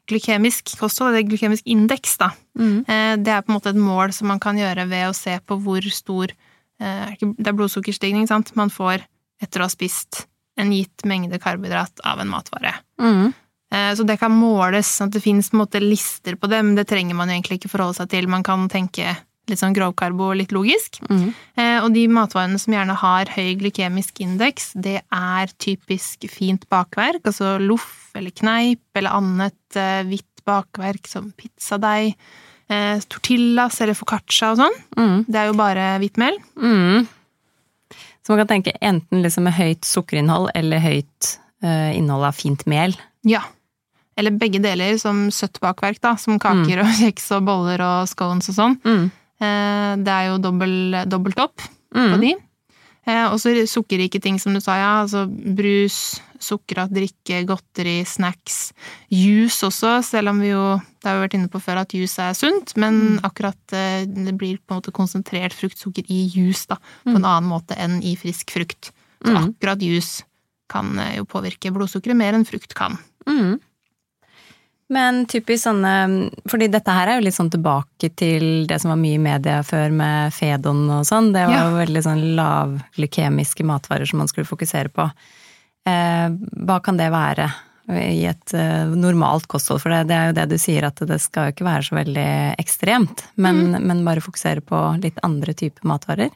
glykemisk 0.07 0.75
kosthold, 0.79 1.15
eller 1.15 1.27
glykemisk 1.29 1.63
indeks, 1.65 2.17
da, 2.21 2.31
Mm. 2.57 2.85
det 3.23 3.31
er 3.33 3.41
på 3.41 3.51
en 3.51 3.55
måte 3.59 3.69
et 3.69 3.75
mål 3.75 4.13
som 4.13 4.27
man 4.27 4.39
kan 4.39 4.55
gjøre 4.55 4.87
ved 4.87 5.09
å 5.09 5.15
se 5.15 5.39
på 5.45 5.57
hvor 5.61 5.81
stor 5.91 6.31
eh, 6.79 7.15
Det 7.19 7.47
er 7.47 7.53
blodsukkerstigning, 7.53 8.27
sant, 8.27 8.55
man 8.55 8.69
får 8.69 9.03
etter 9.41 9.59
å 9.59 9.63
ha 9.63 9.69
spist 9.69 10.25
en 10.57 10.71
gitt 10.71 11.03
mengde 11.05 11.39
karbohydrat 11.39 11.99
av 12.03 12.19
en 12.19 12.29
matvare. 12.31 12.73
Mm. 12.99 13.33
Eh, 13.71 13.93
Så 13.95 14.05
det 14.05 14.19
kan 14.19 14.31
måles, 14.31 14.87
sånn 14.87 15.07
at 15.07 15.21
det 15.21 15.51
måte 15.53 15.81
lister 15.81 16.35
på 16.35 16.47
det, 16.49 16.63
men 16.63 16.75
det 16.75 16.87
trenger 16.87 17.15
man 17.15 17.29
egentlig 17.29 17.59
ikke 17.59 17.71
forholde 17.71 17.95
seg 17.95 18.09
til. 18.09 18.27
Man 18.27 18.43
kan 18.43 18.69
tenke 18.69 19.17
litt 19.49 19.59
sånn 19.61 19.75
grovkarbo 19.75 20.31
og 20.31 20.37
litt 20.39 20.53
logisk. 20.55 20.99
Mm. 21.09 21.27
Eh, 21.57 21.77
Og 21.83 21.93
de 21.93 22.07
matvarene 22.07 22.59
som 22.61 22.73
gjerne 22.73 22.95
har 23.01 23.25
høy 23.35 23.55
glykemisk 23.59 24.19
indeks, 24.25 24.71
det 24.75 25.01
er 25.13 25.51
typisk 25.61 26.25
fint 26.31 26.67
bakverk, 26.69 27.21
altså 27.25 27.55
loff 27.61 28.11
eller 28.15 28.31
kneip 28.31 28.81
eller 28.95 29.13
annet 29.17 29.75
eh, 29.79 30.03
hvitt 30.07 30.43
bakverk 30.45 31.07
som 31.09 31.31
pizzadeig, 31.37 32.15
eh, 32.69 32.99
tortillas 33.09 33.81
eller 33.81 33.93
foccaccia 33.97 34.51
og 34.53 34.61
sånn. 34.63 34.79
Mm. 34.97 35.17
Det 35.27 35.41
er 35.41 35.49
jo 35.51 35.57
bare 35.59 35.89
hvittmel. 36.01 36.37
Mm. 36.57 37.07
Så 38.25 38.33
man 38.33 38.41
kan 38.41 38.47
tenke 38.55 38.73
enten 38.81 39.21
liksom 39.21 39.45
med 39.45 39.53
høyt 39.53 39.85
sukkerinnhold 39.85 40.49
eller 40.57 40.81
høyt 40.81 41.35
eh, 41.61 41.91
innhold 41.97 42.25
av 42.25 42.33
fint 42.37 42.65
mel. 42.69 42.95
Ja. 43.25 43.43
Eller 44.17 44.31
begge 44.31 44.61
deler, 44.63 44.95
som 44.97 45.25
søtt 45.33 45.59
bakverk, 45.61 45.99
da, 46.01 46.13
som 46.17 46.39
kaker 46.39 46.81
og 46.85 46.89
kjeks 47.01 47.27
og 47.35 47.45
boller 47.49 47.81
og 47.83 48.07
scones 48.09 48.47
og 48.53 48.55
sånn. 48.57 48.77
Mm. 49.39 49.45
Eh, 49.45 50.03
Det 50.03 50.13
er 50.13 50.27
jo 50.29 50.37
dobbelt 50.39 51.39
opp 51.39 51.57
på 51.93 52.17
Mm. 52.17 52.21
de. 52.21 52.35
Eh, 53.07 53.25
Og 53.31 53.37
så 53.39 53.53
sukkerrike 53.67 54.19
ting, 54.21 54.39
som 54.39 54.53
du 54.53 54.59
sa, 54.59 54.75
ja. 54.77 55.03
Altså 55.03 55.27
brus, 55.55 56.19
sukkerat 56.39 56.89
drikke, 56.91 57.45
godteri, 57.45 58.03
snacks. 58.05 58.73
Juice 59.11 59.61
også, 59.63 60.03
selv 60.03 60.29
om 60.29 60.39
vi 60.39 60.49
jo 60.49 60.81
Det 61.01 61.11
har 61.11 61.19
vi 61.21 61.27
vært 61.27 61.33
inne 61.37 61.49
på 61.49 61.61
før 61.61 61.77
at 61.81 61.89
juice 61.93 62.17
er 62.17 62.33
sunt, 62.33 62.75
men 62.77 63.19
akkurat 63.21 63.55
eh, 63.73 64.05
det 64.05 64.35
blir 64.35 64.57
på 64.57 64.73
en 64.73 64.81
måte 64.81 64.91
konsentrert 64.91 65.53
fruktsukker 65.53 66.03
i 66.09 66.25
juice, 66.33 66.65
da. 66.67 66.77
På 67.03 67.15
en 67.15 67.23
annen 67.25 67.47
måte 67.47 67.77
enn 67.77 68.01
i 68.03 68.15
frisk 68.15 68.49
frukt. 68.49 68.91
Så 69.23 69.29
Mm. 69.31 69.53
akkurat 69.53 69.79
juice 69.79 70.23
kan 70.67 70.97
jo 71.15 71.23
påvirke 71.25 71.71
blodsukkeret 71.71 72.15
mer 72.15 72.33
enn 72.33 72.43
frukt 72.43 72.73
kan. 72.73 72.97
Mm. 73.27 73.59
Men 74.93 75.23
typisk 75.25 75.63
sånne 75.65 75.91
Fordi 76.51 76.67
dette 76.69 76.93
her 76.93 77.09
er 77.09 77.17
jo 77.17 77.25
litt 77.25 77.33
sånn 77.37 77.49
tilbake 77.49 78.11
til 78.15 78.67
det 78.69 78.77
som 78.83 78.91
var 78.93 78.99
mye 79.01 79.17
i 79.17 79.21
media 79.23 79.61
før 79.65 79.89
med 79.91 80.33
Fedon 80.35 80.83
og 80.99 81.05
sånn. 81.09 81.31
Det 81.33 81.45
var 81.47 81.55
Ja. 81.55 81.69
jo 81.69 81.79
veldig 81.79 82.03
sånn 82.05 82.21
lavglykemiske 82.37 83.65
matvarer 83.65 84.05
som 84.05 84.19
man 84.21 84.27
skulle 84.29 84.45
fokusere 84.49 84.89
på. 84.93 85.07
Eh, 85.87 86.29
hva 86.65 86.79
kan 86.83 86.97
det 86.97 87.09
være 87.13 87.47
i 87.89 88.25
et 88.25 88.53
eh, 88.53 88.85
normalt 88.97 89.47
kosthold? 89.47 89.81
For 89.81 89.89
det, 89.93 90.07
det 90.09 90.15
er 90.17 90.27
jo 90.31 90.37
det 90.39 90.47
du 90.49 90.57
sier, 90.61 90.83
at 90.87 90.95
det 91.05 91.19
skal 91.21 91.47
jo 91.49 91.53
ikke 91.55 91.65
være 91.67 91.83
så 91.89 91.95
veldig 91.99 92.29
ekstremt. 92.61 93.25
Men, 93.37 93.71
men 93.85 94.05
bare 94.05 94.21
fokusere 94.25 94.61
på 94.65 94.79
litt 95.01 95.17
andre 95.23 95.53
typer 95.53 95.81
matvarer. 95.85 96.29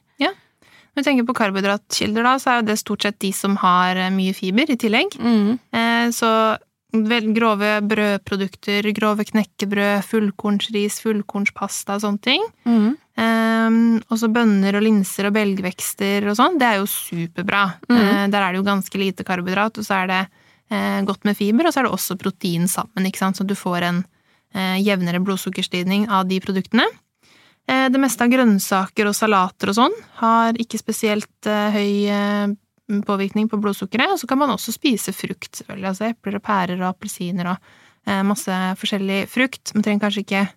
Når 0.90 1.04
vi 1.04 1.06
tenker 1.06 1.26
på 1.30 1.36
karbohydratkilder, 1.38 2.24
da, 2.26 2.32
så 2.42 2.50
er 2.50 2.56
jo 2.60 2.66
det 2.68 2.76
stort 2.82 3.04
sett 3.06 3.20
de 3.22 3.30
som 3.32 3.54
har 3.62 3.96
eh, 3.96 4.10
mye 4.12 4.34
fiber 4.34 4.70
i 4.74 4.76
tillegg. 4.76 5.14
Eh, 5.22 6.10
Så 6.12 6.30
grove 6.90 7.70
brødprodukter, 7.86 8.88
grove 8.98 9.26
knekkebrød, 9.30 10.02
fullkornsris, 10.08 11.00
fullkornspasta 11.04 11.98
og 11.98 12.02
sånne 12.02 12.24
ting. 12.26 12.46
Eh, 13.20 13.78
også 14.10 14.30
bønner 14.34 14.78
og 14.80 14.86
linser 14.86 15.30
og 15.30 15.36
belgvekster 15.36 16.30
og 16.30 16.38
sånn. 16.40 16.58
Det 16.60 16.68
er 16.68 16.80
jo 16.80 16.88
superbra. 16.90 17.66
Mm. 17.90 17.98
Eh, 17.98 18.24
der 18.34 18.42
er 18.42 18.52
det 18.52 18.62
jo 18.62 18.70
ganske 18.70 19.02
lite 19.02 19.26
karbohydrat, 19.28 19.78
og 19.78 19.86
så 19.86 20.02
er 20.02 20.08
det 20.10 20.22
eh, 20.72 21.02
godt 21.06 21.26
med 21.26 21.38
fiber, 21.38 21.68
og 21.68 21.74
så 21.74 21.82
er 21.82 21.90
det 21.90 21.94
også 21.94 22.18
protein 22.18 22.68
sammen, 22.68 23.06
ikke 23.06 23.22
sant? 23.22 23.38
så 23.38 23.46
du 23.46 23.56
får 23.58 23.86
en 23.90 24.02
eh, 24.56 24.80
jevnere 24.82 25.22
blodsukkerstigning 25.22 26.08
av 26.10 26.26
de 26.30 26.40
produktene. 26.42 26.88
Eh, 27.70 27.86
det 27.94 28.02
meste 28.02 28.26
av 28.26 28.34
grønnsaker 28.34 29.12
og 29.12 29.18
salater 29.18 29.70
og 29.70 29.78
sånn 29.78 30.00
har 30.24 30.58
ikke 30.58 30.82
spesielt 30.82 31.46
høy 31.46 32.10
påvirkning 33.06 33.50
på 33.50 33.60
blodsukkeret. 33.62 34.14
Og 34.14 34.22
så 34.22 34.30
kan 34.30 34.42
man 34.42 34.54
også 34.54 34.74
spise 34.76 35.14
frukt, 35.16 35.52
selvfølgelig. 35.56 35.90
Altså 35.92 36.10
epler 36.10 36.40
og 36.40 36.46
pærer 36.46 36.80
og 36.82 36.92
appelsiner 36.92 37.54
og 37.54 37.74
eh, 38.08 38.24
masse 38.28 38.62
forskjellig 38.82 39.26
frukt. 39.32 39.76
Man 39.76 39.86
trenger 39.86 40.08
kanskje 40.08 40.26
ikke 40.28 40.48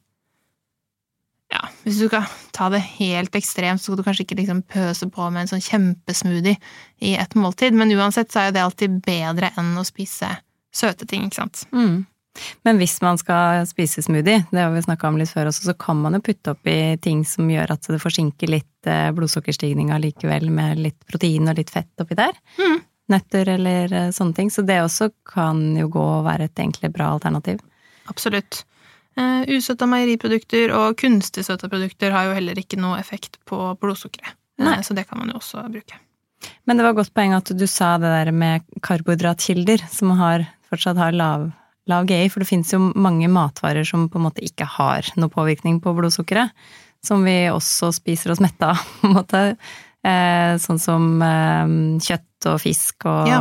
Ja, 1.52 1.66
hvis 1.84 1.98
du 2.00 2.06
skal 2.08 2.24
ta 2.56 2.70
det 2.72 2.80
helt 2.96 3.34
ekstremt, 3.36 3.80
så 3.80 3.90
skal 3.90 3.98
du 4.00 4.06
kanskje 4.06 4.24
ikke 4.24 4.38
liksom 4.38 4.62
pøse 4.72 5.04
på 5.12 5.26
med 5.28 5.42
en 5.42 5.50
sånn 5.50 5.64
kjempesmoothie 5.66 6.56
i 7.04 7.10
et 7.20 7.36
måltid, 7.36 7.76
men 7.76 7.92
uansett 7.92 8.32
så 8.32 8.40
er 8.40 8.46
jo 8.46 8.54
det 8.56 8.62
alltid 8.62 8.94
bedre 9.04 9.50
enn 9.60 9.74
å 9.76 9.84
spise 9.84 10.30
søte 10.72 11.04
ting, 11.04 11.26
ikke 11.28 11.42
sant. 11.42 11.66
Mm. 11.76 12.06
Men 12.64 12.78
hvis 12.80 12.96
man 13.04 13.18
skal 13.20 13.66
spise 13.68 14.02
smoothie, 14.04 14.44
det 14.50 14.62
har 14.62 14.72
vi 14.72 14.82
snakka 14.84 15.08
om 15.08 15.18
litt 15.20 15.32
før 15.32 15.50
også, 15.50 15.66
så 15.68 15.74
kan 15.78 16.00
man 16.00 16.16
jo 16.16 16.22
putte 16.24 16.54
oppi 16.54 16.76
ting 17.04 17.26
som 17.28 17.50
gjør 17.50 17.74
at 17.74 17.88
det 17.92 18.00
forsinker 18.02 18.50
litt 18.50 18.88
eh, 18.88 19.10
blodsukkerstigninga 19.16 19.98
likevel, 20.00 20.48
med 20.50 20.80
litt 20.80 20.98
protein 21.08 21.50
og 21.52 21.60
litt 21.60 21.72
fett 21.74 22.04
oppi 22.04 22.16
der. 22.18 22.36
Mm. 22.56 22.80
Nøtter 23.12 23.52
eller 23.56 23.96
eh, 23.98 24.10
sånne 24.16 24.38
ting. 24.38 24.52
Så 24.54 24.64
det 24.66 24.80
også 24.82 25.10
kan 25.28 25.64
jo 25.76 25.90
gå 25.92 26.04
og 26.18 26.26
være 26.28 26.48
et 26.48 26.64
egentlig 26.64 26.92
bra 26.94 27.12
alternativ. 27.16 27.60
Absolutt. 28.10 28.64
Uh, 29.12 29.44
usøtta 29.44 29.84
meieriprodukter 29.84 30.70
og 30.72 30.96
kunstig 30.96 31.44
søta 31.44 31.68
produkter 31.68 32.14
har 32.14 32.30
jo 32.30 32.36
heller 32.38 32.56
ikke 32.56 32.78
noe 32.80 32.96
effekt 32.96 33.36
på 33.48 33.58
blodsukkeret. 33.82 34.38
Nei. 34.62 34.78
Eh, 34.78 34.84
så 34.86 34.96
det 34.96 35.04
kan 35.10 35.20
man 35.20 35.32
jo 35.32 35.40
også 35.40 35.66
bruke. 35.68 35.98
Men 36.64 36.78
det 36.78 36.86
var 36.86 36.96
godt 36.96 37.12
poeng 37.14 37.34
at 37.36 37.50
du 37.52 37.66
sa 37.68 37.94
det 38.00 38.08
der 38.08 38.32
med 38.34 38.64
karbohydratkilder, 38.82 39.84
som 39.92 40.14
har, 40.18 40.46
fortsatt 40.70 40.98
har 40.98 41.14
lav, 41.14 41.50
lav 41.90 42.06
GI, 42.06 42.28
for 42.30 42.42
det 42.42 42.48
finnes 42.50 42.72
jo 42.74 42.80
mange 42.94 43.28
matvarer 43.32 43.86
som 43.86 44.08
på 44.10 44.20
en 44.20 44.26
måte 44.28 44.44
ikke 44.44 44.68
har 44.78 45.08
noe 45.18 45.32
påvirkning 45.32 45.80
på 45.82 45.94
blodsukkeret, 45.96 46.52
som 47.02 47.24
vi 47.26 47.36
også 47.50 47.90
spiser 47.94 48.34
oss 48.34 48.42
mette 48.42 48.68
av, 48.74 48.82
på 49.00 49.10
en 49.10 49.16
måte. 49.18 49.46
Eh, 50.02 50.58
sånn 50.62 50.82
som 50.82 51.08
eh, 51.22 51.72
kjøtt 52.02 52.50
og 52.50 52.58
fisk 52.62 53.06
og 53.06 53.30
ja. 53.30 53.40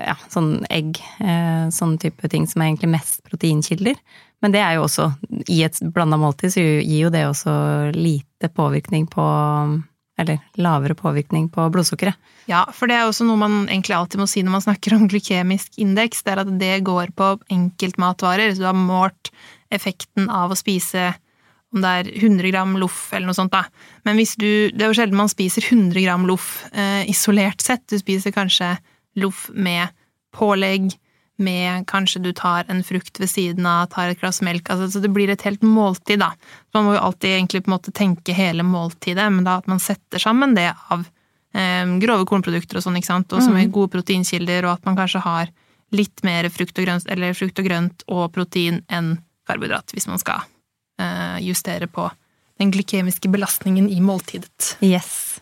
Ja. 0.00 0.16
sånn 0.30 0.56
egg. 0.70 0.98
Eh, 1.22 1.70
sånn 1.74 1.96
type 2.02 2.30
ting 2.30 2.48
som 2.50 2.62
er 2.62 2.72
egentlig 2.72 2.94
mest 2.96 3.22
proteinkilder. 3.28 3.98
Men 4.42 4.54
det 4.54 4.58
er 4.58 4.74
jo 4.74 4.88
også, 4.88 5.12
i 5.46 5.60
et 5.62 5.78
blanda 5.94 6.18
måltid, 6.18 6.50
så 6.50 6.62
gir 6.62 7.04
jo 7.04 7.12
det 7.14 7.22
også 7.28 7.52
lite 7.94 8.50
påvirkning 8.50 9.06
på 9.10 9.22
eller 10.20 10.42
lavere 10.60 10.94
påvirkning 10.98 11.48
på 11.52 11.64
blodsukkeret. 11.72 12.18
Ja, 12.50 12.66
for 12.74 12.90
det 12.90 12.98
er 12.98 13.08
også 13.08 13.24
noe 13.26 13.40
man 13.40 13.62
egentlig 13.64 13.96
alltid 13.96 14.20
må 14.20 14.28
si 14.30 14.42
når 14.44 14.56
man 14.58 14.64
snakker 14.66 14.96
om 14.96 15.08
glykemisk 15.10 15.78
indeks, 15.80 16.22
det 16.26 16.34
er 16.34 16.42
at 16.44 16.54
det 16.60 16.74
går 16.86 17.14
på 17.16 17.34
enkeltmatvarer. 17.52 18.52
Så 18.52 18.62
du 18.62 18.68
har 18.68 18.78
målt 18.78 19.32
effekten 19.72 20.28
av 20.30 20.52
å 20.52 20.58
spise 20.58 21.12
om 21.72 21.80
det 21.80 21.92
er 22.02 22.10
100 22.12 22.52
gram 22.52 22.74
loff 22.76 23.06
eller 23.14 23.30
noe 23.30 23.36
sånt, 23.36 23.54
da. 23.54 23.64
Men 24.04 24.18
hvis 24.20 24.34
du 24.36 24.68
Det 24.68 24.82
er 24.82 24.90
jo 24.92 24.98
sjelden 24.98 25.16
man 25.16 25.32
spiser 25.32 25.64
100 25.64 26.04
gram 26.04 26.26
loff 26.28 26.66
eh, 26.72 27.08
isolert 27.08 27.64
sett. 27.64 27.86
Du 27.88 27.96
spiser 27.98 28.34
kanskje 28.34 28.74
loff 29.16 29.48
med 29.54 29.88
pålegg, 30.36 30.92
med 31.42 31.86
kanskje 31.90 32.22
du 32.24 32.30
tar 32.36 32.68
en 32.70 32.82
frukt 32.86 33.20
ved 33.20 33.30
siden 33.30 33.66
av, 33.68 33.88
tar 33.92 34.12
et 34.12 34.20
glass 34.20 34.40
melk 34.44 34.70
altså, 34.70 34.88
Så 34.90 35.02
det 35.02 35.12
blir 35.12 35.30
et 35.32 35.42
helt 35.46 35.62
måltid, 35.62 36.22
da. 36.22 36.32
Man 36.74 36.86
må 36.86 36.94
jo 36.96 37.02
alltid 37.08 37.36
egentlig 37.36 37.64
på 37.64 37.70
en 37.70 37.76
måte 37.76 37.94
tenke 37.94 38.36
hele 38.36 38.64
måltidet, 38.66 39.26
men 39.32 39.44
da 39.46 39.58
at 39.60 39.68
man 39.70 39.82
setter 39.82 40.22
sammen 40.22 40.56
det 40.58 40.70
av 40.94 41.04
eh, 41.54 41.84
grove 42.02 42.26
kornprodukter 42.28 42.78
og 42.78 42.86
sånn, 42.86 43.00
ikke 43.00 43.10
sant, 43.10 43.34
og 43.34 43.44
som 43.44 43.58
er 43.58 43.72
gode 43.72 43.92
proteinkilder, 43.96 44.66
og 44.66 44.78
at 44.78 44.88
man 44.88 44.98
kanskje 44.98 45.24
har 45.26 45.52
litt 45.92 46.24
mer 46.24 46.48
frukt 46.52 46.78
og 46.78 46.86
grønt, 46.86 47.10
eller 47.12 47.36
frukt 47.36 47.60
og 47.60 47.68
grønt 47.68 48.06
og 48.08 48.24
protein 48.32 48.80
enn 48.88 49.16
karbohydrat, 49.48 49.92
hvis 49.92 50.08
man 50.08 50.22
skal 50.22 50.46
eh, 51.02 51.42
justere 51.44 51.90
på 51.90 52.08
den 52.62 52.72
glykemiske 52.72 53.28
belastningen 53.32 53.90
i 53.90 53.98
måltidet. 54.00 54.76
Yes. 54.84 55.40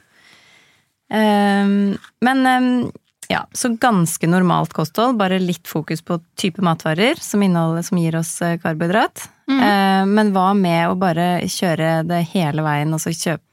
Um, 1.10 1.98
men 2.22 2.46
um 2.46 2.90
ja, 3.30 3.44
så 3.54 3.70
ganske 3.78 4.26
normalt 4.26 4.72
kosthold, 4.74 5.18
bare 5.20 5.38
litt 5.38 5.68
fokus 5.70 6.02
på 6.02 6.18
type 6.40 6.62
matvarer 6.66 7.20
som, 7.22 7.44
som 7.86 8.00
gir 8.00 8.16
oss 8.18 8.32
eh, 8.42 8.56
karbohydrat. 8.58 9.22
Mm. 9.50 9.60
Eh, 9.60 10.02
men 10.10 10.32
hva 10.34 10.48
med 10.58 10.90
å 10.90 10.98
bare 10.98 11.28
kjøre 11.46 12.00
det 12.08 12.24
hele 12.32 12.66
veien, 12.66 12.90
altså 12.96 13.14
kjøpe, 13.14 13.46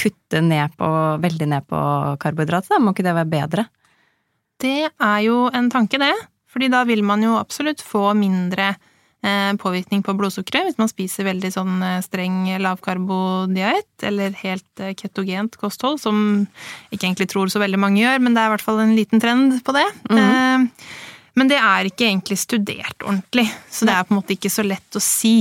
kutte 0.00 0.40
ned 0.42 0.74
på, 0.80 0.88
veldig 1.22 1.46
ned 1.52 1.66
på 1.68 1.80
karbohydrat? 2.22 2.70
Da? 2.72 2.80
Må 2.82 2.94
ikke 2.94 3.06
det 3.06 3.16
være 3.20 3.30
bedre? 3.30 3.66
Det 4.60 4.90
er 4.90 5.18
jo 5.24 5.44
en 5.54 5.70
tanke, 5.72 6.00
det. 6.00 6.14
Fordi 6.50 6.70
da 6.72 6.82
vil 6.88 7.04
man 7.06 7.22
jo 7.22 7.36
absolutt 7.38 7.84
få 7.86 8.10
mindre 8.18 8.72
Eh, 8.72 8.88
påvirkning 9.60 10.02
på 10.06 10.14
blodsukkeret 10.16 10.70
hvis 10.70 10.78
man 10.80 10.88
spiser 10.88 11.26
veldig 11.28 11.50
sånn 11.52 11.76
eh, 11.84 12.00
streng 12.04 12.46
lavkarbodiett 12.62 14.06
eller 14.08 14.32
helt 14.40 14.82
eh, 14.82 14.94
ketogent 14.96 15.58
kosthold, 15.60 16.00
som 16.00 16.46
ikke 16.88 17.06
egentlig 17.06 17.28
tror 17.32 17.52
så 17.52 17.60
veldig 17.62 17.80
mange 17.80 18.00
gjør, 18.00 18.20
men 18.24 18.36
det 18.36 18.42
er 18.42 18.50
i 18.50 18.54
hvert 18.54 18.64
fall 18.64 18.82
en 18.82 18.96
liten 18.96 19.22
trend 19.22 19.58
på 19.66 19.76
det. 19.76 19.86
Mm. 20.10 20.68
Men 21.38 21.52
det 21.52 21.60
er 21.60 21.88
ikke 21.88 22.08
egentlig 22.08 22.40
studert 22.40 23.04
ordentlig, 23.04 23.46
så 23.70 23.88
det 23.88 23.94
er 23.94 24.06
på 24.06 24.14
en 24.14 24.20
måte 24.22 24.36
ikke 24.36 24.52
så 24.52 24.64
lett 24.66 24.98
å 24.98 25.02
si. 25.04 25.38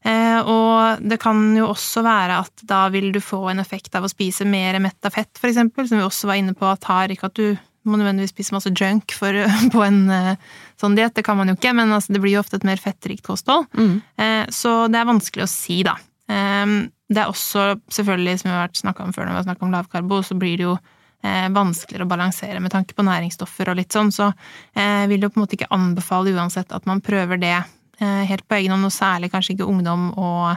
Og 0.00 1.02
det 1.04 1.18
kan 1.20 1.38
jo 1.54 1.68
også 1.70 2.02
være 2.02 2.38
at 2.42 2.62
da 2.66 2.80
vil 2.92 3.10
du 3.14 3.20
få 3.22 3.44
en 3.52 3.60
effekt 3.62 3.94
av 3.96 4.04
å 4.04 4.10
spise 4.10 4.46
mer 4.48 4.78
metta 4.82 5.12
fett, 5.12 5.30
eksempel, 5.36 5.86
som 5.86 6.00
vi 6.00 6.06
også 6.06 6.30
var 6.32 6.40
inne 6.40 6.56
på 6.56 6.66
at 6.66 6.88
har 6.88 7.12
ikke 7.12 7.30
at 7.30 7.38
du 7.38 7.46
må 7.88 7.96
nødvendigvis 7.96 8.34
spise 8.34 8.54
masse 8.54 8.72
junk 8.76 9.14
for, 9.16 9.36
på 9.74 9.82
en 9.86 10.04
uh, 10.12 10.36
sånn 10.80 10.96
diett. 10.98 11.14
Det 11.16 11.24
kan 11.26 11.38
man 11.38 11.50
jo 11.50 11.56
ikke, 11.56 11.74
men 11.76 11.92
altså, 11.96 12.14
det 12.14 12.22
blir 12.22 12.36
jo 12.36 12.44
ofte 12.44 12.60
et 12.60 12.68
mer 12.68 12.80
fettrikt 12.80 13.24
kosthold. 13.26 13.68
Mm. 13.76 13.98
Uh, 14.20 14.44
så 14.52 14.84
det 14.92 15.00
er 15.00 15.10
vanskelig 15.10 15.46
å 15.46 15.50
si, 15.50 15.80
da. 15.86 15.96
Um, 16.30 16.90
det 17.10 17.24
er 17.24 17.30
også 17.32 17.74
selvfølgelig, 17.90 18.38
som 18.42 18.50
vi 18.50 18.56
har 18.58 18.72
snakka 18.76 19.06
om 19.06 19.14
før 19.16 19.26
når 19.26 19.34
vi 19.34 19.40
har 19.40 19.48
snakka 19.48 19.66
om 19.66 19.74
lavkarbo, 19.74 20.20
så 20.26 20.36
blir 20.38 20.60
det 20.60 20.68
jo 20.68 20.76
uh, 20.76 21.48
vanskeligere 21.56 22.06
å 22.06 22.12
balansere 22.12 22.60
med 22.62 22.74
tanke 22.74 22.94
på 22.96 23.06
næringsstoffer 23.06 23.72
og 23.72 23.80
litt 23.80 23.96
sånn, 23.96 24.12
så 24.14 24.30
jeg 24.76 25.10
vil 25.10 25.26
jo 25.26 25.32
på 25.32 25.40
en 25.40 25.46
måte 25.46 25.58
ikke 25.58 25.72
anbefale 25.74 26.36
uansett 26.36 26.70
at 26.76 26.88
man 26.90 27.02
prøver 27.04 27.40
det 27.40 27.58
helt 28.00 28.46
på 28.48 28.56
egen 28.56 28.72
hånd, 28.72 28.86
og 28.88 28.94
særlig 28.94 29.28
kanskje 29.28 29.52
ikke 29.52 29.66
ungdom 29.68 30.06
og 30.16 30.54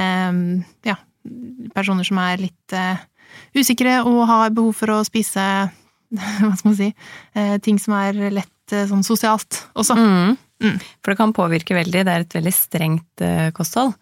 um, 0.00 0.38
ja, 0.86 0.94
personer 1.76 2.06
som 2.08 2.16
er 2.22 2.40
litt 2.40 2.76
usikre 3.52 3.98
og 4.06 4.22
har 4.30 4.54
behov 4.56 4.78
for 4.78 4.94
å 4.94 5.02
spise 5.04 5.44
hva 6.42 6.52
skal 6.56 6.70
man 6.70 6.78
si, 6.78 6.92
eh, 7.34 7.56
ting 7.62 7.80
som 7.82 7.96
er 7.98 8.18
lett 8.34 8.74
eh, 8.74 8.86
sånn 8.88 9.04
sosialt 9.06 9.64
også. 9.74 9.96
Mm. 9.98 10.36
Mm. 10.62 10.78
For 11.02 11.12
det 11.12 11.18
kan 11.18 11.34
påvirke 11.36 11.76
veldig. 11.76 12.06
Det 12.06 12.12
er 12.12 12.24
et 12.24 12.38
veldig 12.38 12.54
strengt 12.54 13.24
eh, 13.24 13.50
kosthold. 13.56 13.96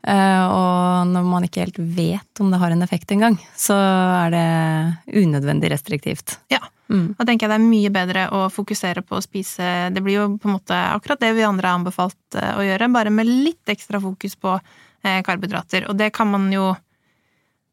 Og 0.00 1.08
når 1.12 1.26
man 1.28 1.44
ikke 1.44 1.60
helt 1.60 1.76
vet 1.76 2.40
om 2.40 2.48
det 2.48 2.56
har 2.62 2.72
en 2.72 2.80
effekt 2.86 3.10
engang, 3.12 3.34
så 3.52 3.74
er 3.76 4.30
det 4.32 5.18
unødvendig 5.20 5.68
restriktivt. 5.74 6.38
Ja. 6.48 6.62
Mm. 6.88 7.10
Da 7.18 7.26
tenker 7.28 7.44
jeg 7.44 7.52
det 7.52 7.58
er 7.58 7.66
mye 7.66 7.90
bedre 7.92 8.22
å 8.32 8.46
fokusere 8.50 9.04
på 9.06 9.18
å 9.18 9.22
spise 9.22 9.90
Det 9.94 10.00
blir 10.02 10.16
jo 10.16 10.24
på 10.40 10.48
en 10.48 10.56
måte 10.56 10.78
akkurat 10.96 11.20
det 11.20 11.34
vi 11.36 11.44
andre 11.46 11.68
har 11.68 11.78
anbefalt 11.78 12.38
å 12.40 12.64
gjøre, 12.64 12.88
bare 12.96 13.12
med 13.12 13.28
litt 13.28 13.70
ekstra 13.70 14.00
fokus 14.00 14.38
på 14.40 14.56
karbohydrater. 15.04 15.90
Og 15.92 16.00
det 16.00 16.08
kan 16.16 16.32
man 16.32 16.48
jo 16.48 16.72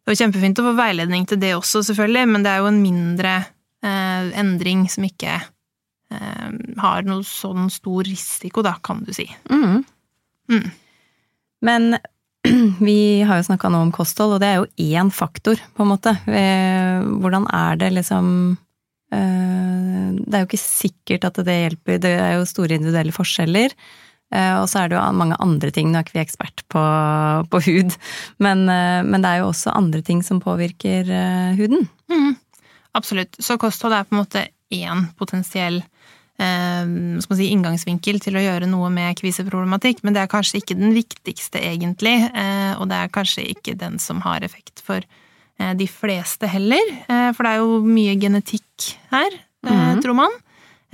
Det 0.04 0.14
er 0.14 0.26
kjempefint 0.26 0.60
å 0.60 0.68
få 0.68 0.76
veiledning 0.76 1.26
til 1.32 1.40
det 1.40 1.56
også, 1.56 1.86
selvfølgelig, 1.88 2.28
men 2.36 2.44
det 2.44 2.52
er 2.52 2.60
jo 2.60 2.70
en 2.74 2.84
mindre 2.84 3.38
eh, 3.86 4.32
endring 4.40 4.88
som 4.90 5.06
ikke 5.08 5.38
eh, 5.38 6.50
har 6.82 7.08
noe 7.08 7.26
sånn 7.28 7.72
stor 7.74 8.08
risiko, 8.08 8.64
da, 8.66 8.78
kan 8.84 9.04
du 9.08 9.14
si. 9.16 9.28
Mm. 9.52 9.84
Mm. 10.52 10.70
Men 11.68 11.98
vi 12.88 13.22
har 13.28 13.40
jo 13.40 13.48
snakka 13.50 13.72
nå 13.72 13.82
om 13.88 13.94
kosthold, 13.96 14.38
og 14.38 14.44
det 14.44 14.50
er 14.52 14.62
jo 14.62 14.98
én 14.98 15.12
faktor, 15.14 15.60
på 15.76 15.86
en 15.86 15.92
måte. 15.92 16.16
Eh, 16.30 17.04
hvordan 17.22 17.48
er 17.54 17.80
det 17.82 17.94
liksom 17.98 18.28
eh, 19.14 20.10
Det 20.18 20.34
er 20.34 20.44
jo 20.44 20.50
ikke 20.50 20.64
sikkert 20.64 21.30
at 21.30 21.40
det 21.48 21.62
hjelper, 21.62 22.02
det 22.04 22.14
er 22.18 22.38
jo 22.38 22.50
store 22.50 22.78
individuelle 22.78 23.16
forskjeller. 23.16 23.76
Eh, 24.36 24.56
og 24.60 24.68
så 24.68 24.82
er 24.82 24.90
det 24.90 24.98
jo 24.98 25.06
mange 25.16 25.40
andre 25.44 25.72
ting, 25.72 25.92
nå 25.92 26.00
er 26.00 26.08
ikke 26.08 26.18
vi 26.18 26.26
ekspert 26.26 26.66
på, 26.72 26.84
på 27.52 27.62
hud, 27.70 27.96
men, 28.44 28.66
men, 28.68 29.22
det 29.24 29.30
er 29.30 29.42
jo 29.42 29.54
også 29.54 29.72
andre 29.72 30.02
ting 30.04 30.24
som 30.26 30.44
påvirker 30.44 31.08
huden. 31.60 31.88
Mm. 32.12 32.36
Absolutt. 32.98 33.38
Så 33.40 33.60
kosthold 33.62 33.96
er 33.96 34.08
på 34.08 34.16
en 34.16 34.24
måte 34.24 34.48
én 34.74 35.06
potensiell 35.20 35.82
eh, 36.42 36.90
si, 37.22 37.50
inngangsvinkel 37.52 38.20
til 38.24 38.38
å 38.38 38.44
gjøre 38.44 38.70
noe 38.70 38.90
med 38.94 39.18
kviseproblematikk, 39.20 40.04
men 40.04 40.16
det 40.16 40.24
er 40.24 40.32
kanskje 40.32 40.62
ikke 40.62 40.80
den 40.80 40.96
viktigste, 40.98 41.62
egentlig. 41.62 42.18
Eh, 42.32 42.74
og 42.78 42.90
det 42.92 43.02
er 43.04 43.14
kanskje 43.14 43.48
ikke 43.54 43.78
den 43.80 44.00
som 44.04 44.24
har 44.26 44.46
effekt 44.46 44.84
for 44.84 45.04
eh, 45.04 45.74
de 45.78 45.88
fleste 45.92 46.50
heller. 46.52 46.94
Eh, 47.08 47.30
for 47.36 47.46
det 47.46 47.54
er 47.54 47.64
jo 47.64 47.80
mye 47.86 48.18
genetikk 48.22 48.92
her, 49.14 49.40
mm. 49.68 50.04
tror 50.04 50.20
man. 50.24 50.42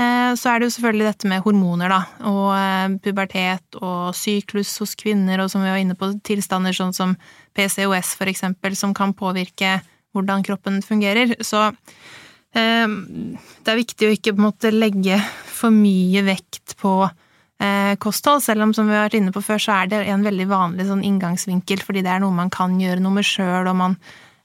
Eh, 0.02 0.34
så 0.40 0.50
er 0.50 0.60
det 0.60 0.70
jo 0.70 0.76
selvfølgelig 0.78 1.10
dette 1.12 1.32
med 1.32 1.46
hormoner, 1.46 1.94
da, 1.94 2.02
og 2.30 3.00
pubertet 3.06 3.80
og 3.80 4.12
syklus 4.18 4.76
hos 4.82 4.98
kvinner, 5.00 5.44
og 5.44 5.52
som 5.54 5.64
vi 5.64 5.72
var 5.72 5.82
inne 5.82 5.98
på, 5.98 6.16
tilstander 6.26 6.76
sånn 6.76 6.96
som 6.96 7.18
PCOS, 7.54 8.16
for 8.18 8.32
eksempel, 8.32 8.78
som 8.80 8.96
kan 8.98 9.14
påvirke 9.16 9.78
hvordan 10.14 10.46
kroppen 10.46 10.82
fungerer. 10.86 11.36
Så 11.44 11.66
eh, 11.68 12.88
det 12.88 13.74
er 13.74 13.82
viktig 13.82 14.08
å 14.08 14.14
ikke 14.16 14.36
på 14.36 14.42
en 14.42 14.48
måte 14.48 14.74
legge 14.74 15.20
for 15.50 15.74
mye 15.74 16.24
vekt 16.28 16.76
på 16.82 16.96
eh, 17.04 17.94
kosthold, 18.04 18.44
selv 18.46 18.68
om 18.68 18.76
som 18.76 18.90
vi 18.90 18.98
har 18.98 19.08
vært 19.08 19.20
inne 19.20 19.34
på 19.36 19.44
før, 19.46 19.62
så 19.62 19.80
er 19.80 19.92
det 19.92 20.04
en 20.12 20.26
veldig 20.26 20.48
vanlig 20.52 20.88
sånn 20.90 21.04
inngangsvinkel, 21.08 21.84
fordi 21.86 22.06
det 22.06 22.14
er 22.14 22.24
noe 22.24 22.36
man 22.36 22.54
kan 22.54 22.80
gjøre 22.82 23.04
noe 23.04 23.20
med 23.20 23.28
sjøl, 23.28 23.70
og 23.72 23.78
man 23.80 24.00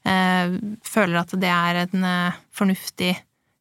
eh, 0.07 0.59
føler 0.87 1.21
at 1.23 1.33
det 1.39 1.53
er 1.53 1.83
en 1.85 2.07
fornuftig 2.55 3.15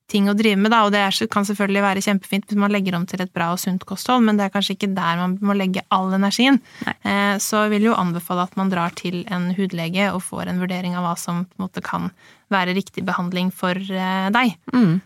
ting 0.08 0.28
å 0.30 0.36
drive 0.36 0.58
med, 0.60 0.72
da, 0.72 0.84
og 0.86 0.94
det 0.94 1.28
kan 1.32 1.46
selvfølgelig 1.46 1.84
være 1.84 2.04
kjempefint 2.04 2.48
hvis 2.48 2.60
man 2.60 2.72
legger 2.72 2.96
om 2.96 3.04
til 3.08 3.20
et 3.24 3.32
bra 3.34 3.50
og 3.52 3.60
sunt 3.60 3.84
kosthold, 3.88 4.24
men 4.24 4.38
det 4.38 4.46
er 4.46 4.54
kanskje 4.54 4.78
ikke 4.78 4.92
der 4.96 5.20
man 5.20 5.36
må 5.44 5.56
legge 5.56 5.84
all 5.94 6.14
energien. 6.16 6.60
Eh, 6.86 7.36
så 7.42 7.66
jeg 7.66 7.74
vil 7.76 7.90
jo 7.90 7.98
anbefale 7.98 8.46
at 8.48 8.56
man 8.60 8.72
drar 8.72 8.96
til 8.96 9.20
en 9.32 9.50
hudlege 9.58 10.08
og 10.14 10.24
får 10.24 10.48
en 10.48 10.62
vurdering 10.62 10.96
av 10.96 11.04
hva 11.04 11.12
som 11.20 11.44
på 11.44 11.58
en 11.58 11.66
måte 11.66 11.84
kan 11.84 12.08
være 12.52 12.76
riktig 12.78 13.04
behandling 13.08 13.52
for 13.52 13.76
eh, 13.76 14.30
deg. 14.34 14.56
Mm. 14.72 14.98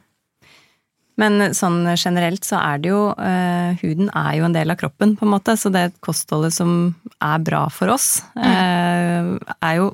Men 1.21 1.53
sånn 1.55 1.83
generelt 1.93 2.47
så 2.47 2.57
er 2.62 2.79
det 2.81 2.88
jo 2.88 3.01
uh, 3.12 3.75
Huden 3.83 4.09
er 4.17 4.38
jo 4.38 4.47
en 4.47 4.55
del 4.55 4.73
av 4.73 4.79
kroppen, 4.81 5.12
på 5.19 5.27
en 5.27 5.33
måte, 5.35 5.59
så 5.61 5.69
det 5.73 5.91
kostholdet 6.05 6.55
som 6.57 6.95
er 7.21 7.43
bra 7.45 7.67
for 7.75 7.93
oss, 7.93 8.23
mm. 8.33 8.47
uh, 8.49 9.53
er 9.61 9.77
jo 9.77 9.91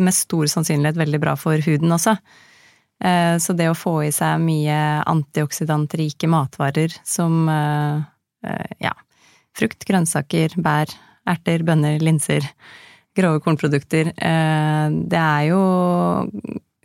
med 0.00 0.16
stor 0.16 0.48
sannsynlighet 0.48 0.96
veldig 0.98 1.20
bra 1.22 1.36
for 1.38 1.60
huden 1.66 1.92
også. 1.92 2.16
Eh, 3.02 3.36
så 3.38 3.54
det 3.58 3.66
å 3.70 3.78
få 3.78 3.96
i 4.06 4.12
seg 4.14 4.38
mye 4.44 4.78
antioksidantrike 5.10 6.28
matvarer 6.30 6.94
som 7.02 7.48
eh, 7.50 8.04
eh, 8.46 8.74
ja, 8.86 8.94
frukt, 9.58 9.82
grønnsaker, 9.88 10.54
bær, 10.62 10.92
erter, 11.28 11.64
bønner, 11.66 11.98
linser, 12.02 12.46
grove 13.18 13.42
kornprodukter. 13.44 14.14
Det 14.14 15.18
er 15.20 15.42
jo 15.50 15.58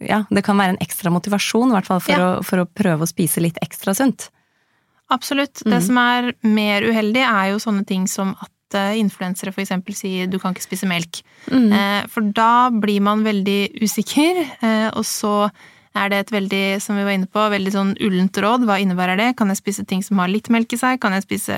Ja, 0.04 0.20
det 0.30 0.44
kan 0.46 0.60
være 0.60 0.76
en 0.76 0.84
ekstra 0.84 1.10
motivasjon, 1.10 1.72
i 1.72 1.78
hvert 1.78 1.88
fall, 1.88 2.02
for, 2.04 2.14
ja. 2.14 2.26
å, 2.26 2.44
for 2.46 2.62
å 2.62 2.68
prøve 2.70 3.06
å 3.06 3.10
spise 3.10 3.42
litt 3.42 3.58
ekstra 3.64 3.96
sunt. 3.98 4.28
Absolutt. 5.10 5.64
Mm. 5.64 5.72
Det 5.72 5.80
som 5.88 5.98
er 6.02 6.28
mer 6.46 6.86
uheldig, 6.86 7.24
er 7.24 7.54
jo 7.54 7.64
sånne 7.64 7.86
ting 7.88 8.06
som 8.12 8.36
at 8.36 8.54
influensere 9.00 9.54
f.eks. 9.56 9.72
sier 9.96 10.28
du 10.28 10.36
kan 10.44 10.54
ikke 10.54 10.68
spise 10.68 10.90
melk. 10.92 11.24
Mm. 11.48 11.72
For 12.12 12.30
da 12.36 12.68
blir 12.76 13.00
man 13.08 13.24
veldig 13.26 13.80
usikker, 13.88 14.44
og 14.92 15.08
så 15.08 15.34
er 15.98 16.12
det 16.12 16.20
et 16.22 16.34
veldig, 16.34 16.64
som 16.84 16.98
vi 17.00 17.06
var 17.08 17.16
inne 17.18 17.30
på, 17.32 17.44
veldig 17.52 17.74
sånn 17.74 17.94
ullent 18.04 18.38
råd. 18.44 18.66
Hva 18.68 18.80
innebærer 18.82 19.20
det? 19.20 19.30
Kan 19.40 19.52
jeg 19.52 19.62
spise 19.62 19.86
ting 19.88 20.04
som 20.06 20.22
har 20.22 20.32
litt 20.32 20.50
melk 20.54 20.74
i 20.76 20.80
seg? 20.80 21.00
Kan 21.04 21.16
jeg 21.16 21.26
spise 21.26 21.58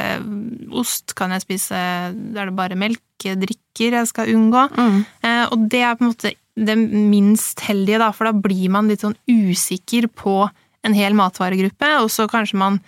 ost? 0.75 1.15
Kan 1.19 1.33
jeg 1.35 1.45
spise 1.45 1.79
Er 1.79 2.39
det 2.39 2.55
bare 2.57 2.77
melkedrikker 2.79 3.97
jeg 3.99 4.11
skal 4.11 4.31
unngå? 4.33 4.67
Mm. 4.75 5.01
Eh, 5.23 5.45
og 5.49 5.65
det 5.71 5.83
er 5.83 5.97
på 5.97 6.05
en 6.05 6.13
måte 6.13 6.33
det 6.59 6.75
minst 6.75 7.61
heldige, 7.63 8.01
da, 8.01 8.11
for 8.15 8.29
da 8.29 8.35
blir 8.35 8.67
man 8.73 8.89
litt 8.91 9.05
sånn 9.05 9.17
usikker 9.29 10.09
på 10.11 10.41
en 10.83 10.95
hel 10.95 11.15
matvaregruppe, 11.17 11.91
og 12.03 12.09
så 12.11 12.27
kanskje 12.31 12.59
man 12.59 12.79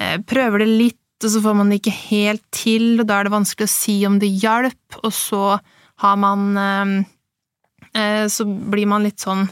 eh, 0.00 0.18
prøver 0.28 0.64
det 0.64 0.70
litt, 0.70 0.98
og 1.22 1.30
så 1.32 1.42
får 1.44 1.56
man 1.58 1.70
det 1.70 1.80
ikke 1.80 1.96
helt 2.10 2.44
til, 2.54 2.86
og 3.00 3.08
da 3.08 3.18
er 3.18 3.28
det 3.28 3.34
vanskelig 3.34 3.68
å 3.68 3.72
si 3.72 3.96
om 4.08 4.18
det 4.22 4.32
hjalp, 4.42 5.00
og 5.02 5.12
så 5.16 5.42
har 6.02 6.16
man 6.20 6.46
eh, 6.56 6.94
eh 7.92 8.26
Så 8.32 8.46
blir 8.46 8.86
man 8.88 9.04
litt 9.04 9.20
sånn 9.20 9.48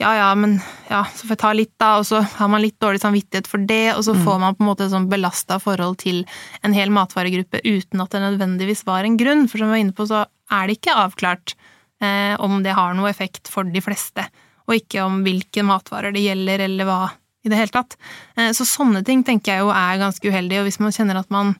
ja 0.00 0.10
ja, 0.16 0.28
men 0.34 0.56
ja, 0.88 1.02
så 1.04 1.26
får 1.26 1.34
jeg 1.34 1.40
ta 1.42 1.50
litt, 1.56 1.72
da, 1.80 1.90
og 2.00 2.06
så 2.08 2.22
har 2.24 2.48
man 2.48 2.62
litt 2.64 2.78
dårlig 2.80 3.02
samvittighet 3.02 3.48
for 3.50 3.62
det, 3.68 3.92
og 3.92 4.04
så 4.06 4.14
mm. 4.16 4.22
får 4.24 4.38
man 4.40 4.56
på 4.56 4.64
en 4.64 4.70
måte 4.70 4.86
et 4.86 4.94
sånn 4.94 5.10
belasta 5.12 5.60
forhold 5.60 5.98
til 6.00 6.22
en 6.64 6.76
hel 6.76 6.92
matvaregruppe 6.94 7.60
uten 7.66 8.00
at 8.00 8.14
det 8.14 8.22
nødvendigvis 8.24 8.86
var 8.88 9.04
en 9.04 9.18
grunn, 9.20 9.44
for 9.50 9.60
som 9.60 9.68
vi 9.68 9.76
var 9.76 9.84
inne 9.84 9.96
på, 9.96 10.08
så 10.08 10.24
er 10.24 10.66
det 10.66 10.78
ikke 10.78 10.96
avklart 11.02 11.54
eh, 12.00 12.32
om 12.40 12.62
det 12.64 12.76
har 12.78 12.96
noe 12.96 13.12
effekt 13.12 13.52
for 13.52 13.68
de 13.68 13.84
fleste, 13.84 14.24
og 14.64 14.78
ikke 14.78 15.04
om 15.04 15.20
hvilke 15.26 15.66
matvarer 15.66 16.16
det 16.16 16.24
gjelder, 16.24 16.64
eller 16.64 16.88
hva 16.88 17.00
i 17.44 17.52
det 17.52 17.60
hele 17.60 17.72
tatt. 17.74 17.96
Eh, 18.36 18.54
så 18.56 18.64
sånne 18.68 19.04
ting 19.04 19.24
tenker 19.26 19.52
jeg 19.52 19.66
jo 19.66 19.74
er 19.74 20.00
ganske 20.00 20.32
uheldig, 20.32 20.62
og 20.62 20.70
hvis 20.70 20.80
man 20.80 20.96
kjenner 20.96 21.20
at 21.20 21.28
man 21.32 21.54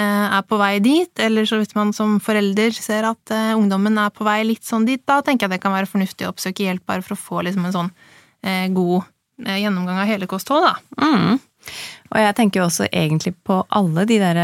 er 0.00 0.44
på 0.48 0.56
vei 0.56 0.78
dit, 0.80 1.10
eller 1.20 1.44
så 1.48 1.58
hvis 1.60 1.74
man 1.76 1.90
som 1.92 2.16
forelder 2.22 2.72
ser 2.72 3.04
at 3.10 3.32
uh, 3.34 3.52
ungdommen 3.58 3.98
er 4.00 4.12
på 4.14 4.24
vei 4.24 4.38
litt 4.48 4.64
sånn 4.64 4.86
dit, 4.88 5.02
da 5.04 5.18
tenker 5.24 5.44
jeg 5.46 5.56
det 5.56 5.62
kan 5.64 5.74
være 5.74 5.90
fornuftig 5.90 6.24
å 6.24 6.32
oppsøke 6.32 6.64
hjelp 6.64 6.86
bare 6.88 7.04
for 7.04 7.16
å 7.16 7.20
få 7.20 7.42
liksom 7.44 7.66
en 7.68 7.74
sånn 7.76 7.90
uh, 7.92 8.66
god 8.72 9.10
gjennomgang 9.42 9.98
av 9.98 10.06
hele 10.06 10.28
kostholdet, 10.30 10.70
da. 10.70 11.02
Mm. 11.02 11.40
Og 12.12 12.18
jeg 12.20 12.34
tenker 12.38 12.60
jo 12.60 12.66
også 12.68 12.86
egentlig 12.88 13.32
på 13.42 13.56
alle 13.74 14.04
de 14.06 14.18
der 14.20 14.38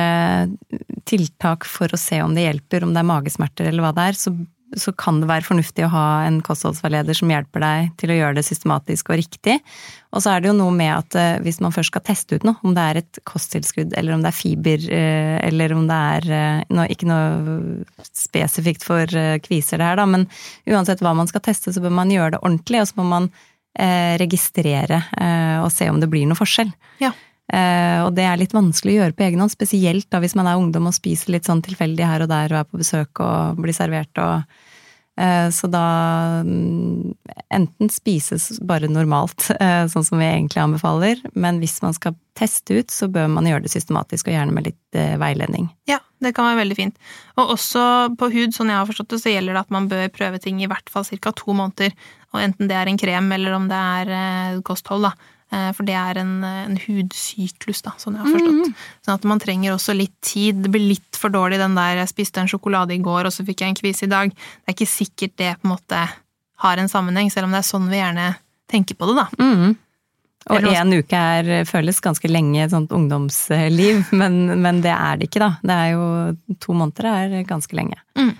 tiltak 1.07 1.67
for 1.69 1.93
å 1.93 2.01
se 2.01 2.21
om 2.25 2.35
det 2.35 2.47
hjelper, 2.47 2.87
om 2.87 2.95
det 2.95 3.03
er 3.03 3.09
magesmerter 3.11 3.69
eller 3.69 3.85
hva 3.85 3.93
det 3.95 4.07
er, 4.11 4.19
så 4.19 4.33
så 4.77 4.93
kan 4.93 5.21
det 5.23 5.29
være 5.31 5.47
fornuftig 5.47 5.87
å 5.87 5.93
ha 5.93 6.07
en 6.27 6.41
kostholdsveileder 6.45 7.17
som 7.17 7.31
hjelper 7.33 7.63
deg 7.65 7.93
til 8.01 8.13
å 8.13 8.19
gjøre 8.19 8.37
det 8.39 8.45
systematisk 8.47 9.09
og 9.13 9.21
riktig. 9.21 9.57
Og 10.13 10.25
så 10.25 10.33
er 10.33 10.43
det 10.43 10.51
jo 10.51 10.57
noe 10.59 10.75
med 10.75 10.93
at 10.93 11.17
eh, 11.19 11.41
hvis 11.45 11.61
man 11.65 11.73
først 11.75 11.93
skal 11.93 12.05
teste 12.05 12.39
ut 12.39 12.47
noe, 12.49 12.61
om 12.67 12.75
det 12.77 12.85
er 12.85 13.01
et 13.01 13.21
kosttilskudd 13.29 13.97
eller 13.97 14.17
om 14.17 14.25
det 14.25 14.33
er 14.33 14.39
fiber, 14.39 14.89
eh, 14.99 15.37
eller 15.49 15.77
om 15.77 15.87
det 15.89 16.01
er 16.19 16.65
noe, 16.73 16.89
Ikke 16.93 17.09
noe 17.09 18.03
spesifikt 18.13 18.85
for 18.87 19.21
kviser 19.45 19.81
det 19.81 19.89
her, 19.89 20.01
da, 20.01 20.09
men 20.09 20.27
uansett 20.69 21.05
hva 21.05 21.15
man 21.17 21.31
skal 21.31 21.45
teste, 21.45 21.73
så 21.73 21.85
bør 21.85 21.95
man 22.01 22.13
gjøre 22.13 22.37
det 22.37 22.43
ordentlig, 22.43 22.83
og 22.83 22.91
så 22.91 23.01
må 23.01 23.09
man 23.13 23.31
registrere 23.79 24.97
og 25.63 25.69
se 25.71 25.87
om 25.87 26.01
det 26.03 26.09
blir 26.11 26.25
noe 26.27 26.35
forskjell. 26.35 26.73
Ja. 26.99 27.13
Uh, 27.49 28.05
og 28.05 28.13
det 28.13 28.27
er 28.29 28.37
litt 28.37 28.53
vanskelig 28.53 28.93
å 28.93 29.03
gjøre 29.03 29.17
på 29.17 29.25
egen 29.25 29.41
hånd, 29.41 29.53
spesielt 29.55 30.11
da 30.13 30.21
hvis 30.21 30.35
man 30.37 30.51
er 30.51 30.61
ungdom 30.61 30.91
og 30.91 30.97
spiser 30.97 31.33
litt 31.33 31.47
sånn 31.49 31.63
tilfeldig 31.65 32.05
her 32.05 32.25
og 32.25 32.29
der 32.29 32.53
og 32.53 32.59
er 32.61 32.67
på 32.69 32.81
besøk 32.83 33.23
og 33.25 33.63
blir 33.63 33.73
servert 33.77 34.21
og 34.21 34.43
uh, 35.17 35.49
Så 35.55 35.71
da 35.73 35.85
um, 36.45 37.15
enten 37.49 37.89
spises 37.89 38.51
bare 38.61 38.91
normalt, 38.93 39.49
uh, 39.63 39.89
sånn 39.93 40.05
som 40.05 40.21
vi 40.21 40.29
egentlig 40.29 40.61
anbefaler, 40.61 41.23
men 41.33 41.63
hvis 41.63 41.79
man 41.81 41.97
skal 41.97 42.19
teste 42.37 42.83
ut, 42.83 42.93
så 42.93 43.09
bør 43.09 43.33
man 43.33 43.49
gjøre 43.49 43.65
det 43.65 43.73
systematisk 43.73 44.29
og 44.29 44.37
gjerne 44.37 44.55
med 44.55 44.69
litt 44.69 45.01
veiledning. 45.19 45.73
Ja, 45.91 45.99
det 46.23 46.35
kan 46.37 46.47
være 46.47 46.61
veldig 46.61 46.77
fint. 46.79 47.01
Og 47.41 47.57
også 47.57 47.83
på 48.21 48.29
hud, 48.31 48.53
sånn 48.55 48.71
jeg 48.71 48.79
har 48.79 48.87
forstått 48.87 49.17
det, 49.17 49.23
så 49.25 49.33
gjelder 49.33 49.57
det 49.57 49.65
at 49.65 49.75
man 49.75 49.89
bør 49.91 50.05
prøve 50.15 50.39
ting 50.45 50.61
i 50.63 50.69
hvert 50.71 50.93
fall 50.93 51.09
ca. 51.09 51.33
to 51.35 51.57
måneder. 51.57 51.97
Og 52.37 52.45
enten 52.45 52.71
det 52.71 52.77
er 52.79 52.93
en 52.93 53.01
krem 53.01 53.33
eller 53.35 53.57
om 53.57 53.67
det 53.73 53.81
er 54.05 54.63
kosthold, 54.69 55.09
da 55.09 55.17
Eh, 55.17 55.38
for 55.49 55.87
det 55.89 55.95
er 55.97 56.19
en, 56.21 56.33
en, 56.45 56.77
hudsyklus, 56.83 57.81
da, 57.87 57.95
sånn 57.97 58.19
jeg 58.19 58.25
har 58.25 58.35
forstått. 58.37 58.69
Mm. 58.69 58.87
Sånn 59.07 59.15
at 59.17 59.27
man 59.31 59.41
trenger 59.41 59.73
også 59.73 59.95
litt 59.97 60.15
tid. 60.21 60.63
Det 60.65 60.73
blir 60.75 60.91
litt 60.91 61.17
for 61.17 61.33
dårlig 61.33 61.61
den 61.63 61.79
der 61.79 62.03
'jeg 62.03 62.13
spiste 62.13 62.43
en 62.43 62.51
sjokolade 62.51 62.93
i 62.93 63.01
går, 63.01 63.25
og 63.25 63.33
så 63.33 63.47
fikk 63.47 63.65
jeg 63.65 63.69
en 63.73 63.81
kvis 63.81 64.03
i 64.05 64.13
dag'. 64.13 64.35
Det 64.35 64.69
er 64.69 64.77
ikke 64.77 64.93
sikkert 64.93 65.37
det 65.41 65.57
på 65.57 65.69
en 65.69 65.75
måte 65.77 66.09
har 66.59 66.77
en 66.77 66.89
sammenheng, 66.89 67.31
selv 67.31 67.47
om 67.47 67.55
det 67.55 67.63
er 67.63 67.69
sånn 67.69 67.89
vi 67.91 68.01
gjerne 68.01 68.35
tenker 68.71 68.99
på 68.99 69.07
det, 69.09 69.23
da. 69.23 69.27
Mm. 69.39 69.77
Og 70.49 70.67
én 70.71 70.95
uke 70.97 71.19
er, 71.19 71.65
føles 71.69 72.01
ganske 72.01 72.29
lenge 72.31 72.63
et 72.65 72.73
sånt 72.73 72.93
ungdomsliv, 72.95 74.09
men, 74.21 74.61
men, 74.63 74.83
det 74.85 74.95
er 74.95 75.21
det 75.21 75.29
ikke, 75.31 75.45
da. 75.45 75.51
Det 75.63 75.79
er 75.79 75.95
jo 75.95 76.05
To 76.65 76.77
måneder 76.77 77.09
er 77.11 77.49
ganske 77.49 77.77
lenge. 77.77 77.99
Mm. 78.19 78.35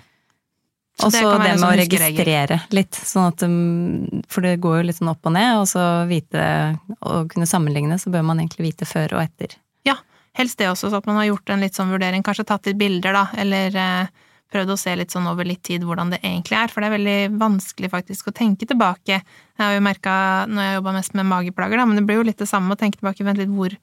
Og 0.99 1.13
så 1.13 1.23
det, 1.23 1.47
det 1.47 1.55
med 1.61 1.65
å 1.65 1.71
registrere 1.79 2.59
litt, 2.75 2.97
sånn 2.97 3.29
at 3.31 3.43
um, 3.47 4.21
For 4.31 4.45
det 4.45 4.57
går 4.63 4.81
jo 4.81 4.87
litt 4.89 4.99
sånn 4.99 5.11
opp 5.11 5.29
og 5.29 5.35
ned, 5.35 5.61
og 5.61 5.67
så 5.71 5.83
vite 6.09 6.45
og 6.99 7.29
kunne 7.31 7.47
sammenligne, 7.49 7.99
så 8.01 8.11
bør 8.13 8.25
man 8.27 8.41
egentlig 8.41 8.71
vite 8.71 8.87
før 8.89 9.17
og 9.17 9.23
etter. 9.23 9.55
Ja, 9.87 9.95
helst 10.37 10.59
det 10.59 10.69
også, 10.71 10.91
så 10.91 10.99
at 10.99 11.07
man 11.09 11.19
har 11.21 11.29
gjort 11.29 11.53
en 11.53 11.63
litt 11.63 11.77
sånn 11.77 11.93
vurdering, 11.93 12.25
kanskje 12.25 12.47
tatt 12.51 12.67
litt 12.67 12.79
bilder, 12.79 13.15
da, 13.15 13.25
eller 13.39 13.79
eh, 13.79 14.25
prøvd 14.51 14.73
å 14.73 14.79
se 14.81 14.95
litt 14.97 15.13
sånn 15.13 15.29
over 15.29 15.47
litt 15.47 15.61
tid 15.65 15.85
hvordan 15.85 16.15
det 16.15 16.21
egentlig 16.23 16.57
er, 16.57 16.73
for 16.73 16.81
det 16.81 16.89
er 16.89 16.97
veldig 16.97 17.19
vanskelig 17.39 17.91
faktisk 17.93 18.31
å 18.31 18.35
tenke 18.35 18.67
tilbake. 18.69 19.21
Jeg 19.21 19.63
har 19.63 19.77
jo 19.77 19.85
merka 19.85 20.13
når 20.49 20.65
jeg 20.65 20.79
jobba 20.79 20.95
mest 20.97 21.15
med 21.19 21.29
mageplager, 21.29 21.81
da, 21.81 21.87
men 21.89 22.01
det 22.01 22.05
blir 22.09 22.19
jo 22.19 22.27
litt 22.27 22.41
det 22.41 22.49
samme 22.49 22.75
å 22.75 22.79
tenke 22.79 22.99
tilbake, 22.99 23.25
vent 23.27 23.41
litt, 23.41 23.53
hvor 23.53 23.75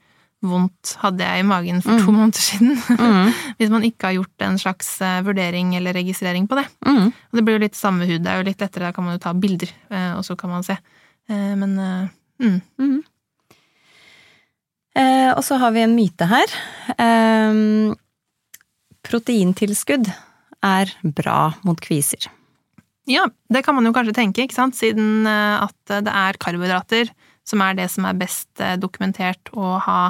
vondt 0.48 0.96
hadde 1.02 1.26
jeg 1.26 1.42
i 1.42 1.46
magen 1.46 1.82
for 1.84 1.96
mm. 1.96 2.02
to 2.04 2.14
måneder 2.14 2.44
siden. 2.46 2.76
Mm. 2.98 3.32
Hvis 3.58 3.72
man 3.72 3.86
ikke 3.86 4.10
har 4.10 4.18
gjort 4.18 4.46
en 4.46 4.60
slags 4.60 4.90
eh, 5.04 5.22
vurdering 5.26 5.74
eller 5.78 5.96
registrering 5.96 6.46
på 6.50 6.58
det. 6.60 6.66
Mm. 6.86 7.10
Og 7.10 7.38
det 7.38 7.44
blir 7.46 7.58
jo 7.58 7.64
litt 7.66 7.78
samme 7.78 8.08
hud. 8.08 8.22
Det 8.24 8.32
er 8.32 8.40
jo 8.40 8.48
litt 8.50 8.62
lettere, 8.62 8.88
da 8.88 8.94
kan 8.96 9.06
man 9.06 9.18
jo 9.18 9.24
ta 9.26 9.34
bilder, 9.36 9.72
eh, 9.90 10.12
og 10.18 10.24
så 10.26 10.38
kan 10.38 10.52
man 10.52 10.66
se. 10.66 10.78
Eh, 11.28 11.52
men 11.58 11.76
mm. 11.76 12.60
mm. 12.78 12.96
Eh, 14.96 15.30
og 15.34 15.42
så 15.44 15.58
har 15.60 15.74
vi 15.74 15.82
en 15.84 15.96
myte 15.96 16.28
her. 16.30 16.56
Eh, 16.96 17.58
proteintilskudd 19.06 20.08
er 20.64 20.92
bra 21.04 21.40
mot 21.66 21.80
kviser. 21.82 22.30
Ja, 23.06 23.28
det 23.52 23.62
kan 23.62 23.76
man 23.76 23.86
jo 23.86 23.92
kanskje 23.94 24.16
tenke, 24.16 24.42
ikke 24.42 24.56
sant, 24.56 24.74
siden 24.74 25.28
at 25.30 25.76
det 25.86 26.10
er 26.10 26.38
karbohydrater 26.42 27.12
som 27.46 27.62
er 27.62 27.76
det 27.78 27.86
som 27.92 28.08
er 28.08 28.18
best 28.18 28.48
dokumentert 28.82 29.52
å 29.54 29.76
ha 29.84 30.00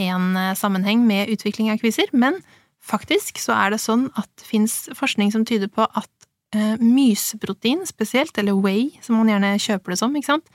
en 0.00 0.32
eh, 0.36 0.56
sammenheng 0.58 1.04
med 1.06 1.30
utvikling 1.32 1.70
av 1.72 1.80
kviser, 1.82 2.10
men 2.12 2.40
faktisk 2.80 3.40
så 3.42 3.54
er 3.58 3.74
det 3.74 3.82
sånn 3.82 4.08
at 4.18 4.28
det 4.40 4.48
fins 4.48 4.82
forskning 4.96 5.32
som 5.34 5.44
tyder 5.48 5.70
på 5.72 5.84
at 5.86 6.10
eh, 6.56 6.76
myseprotein 6.80 7.84
spesielt, 7.88 8.36
eller 8.40 8.58
whey, 8.58 8.90
som 9.04 9.20
man 9.20 9.30
gjerne 9.32 9.56
kjøper 9.60 9.94
det 9.94 10.00
som, 10.00 10.16
ikke 10.16 10.32
sant, 10.32 10.54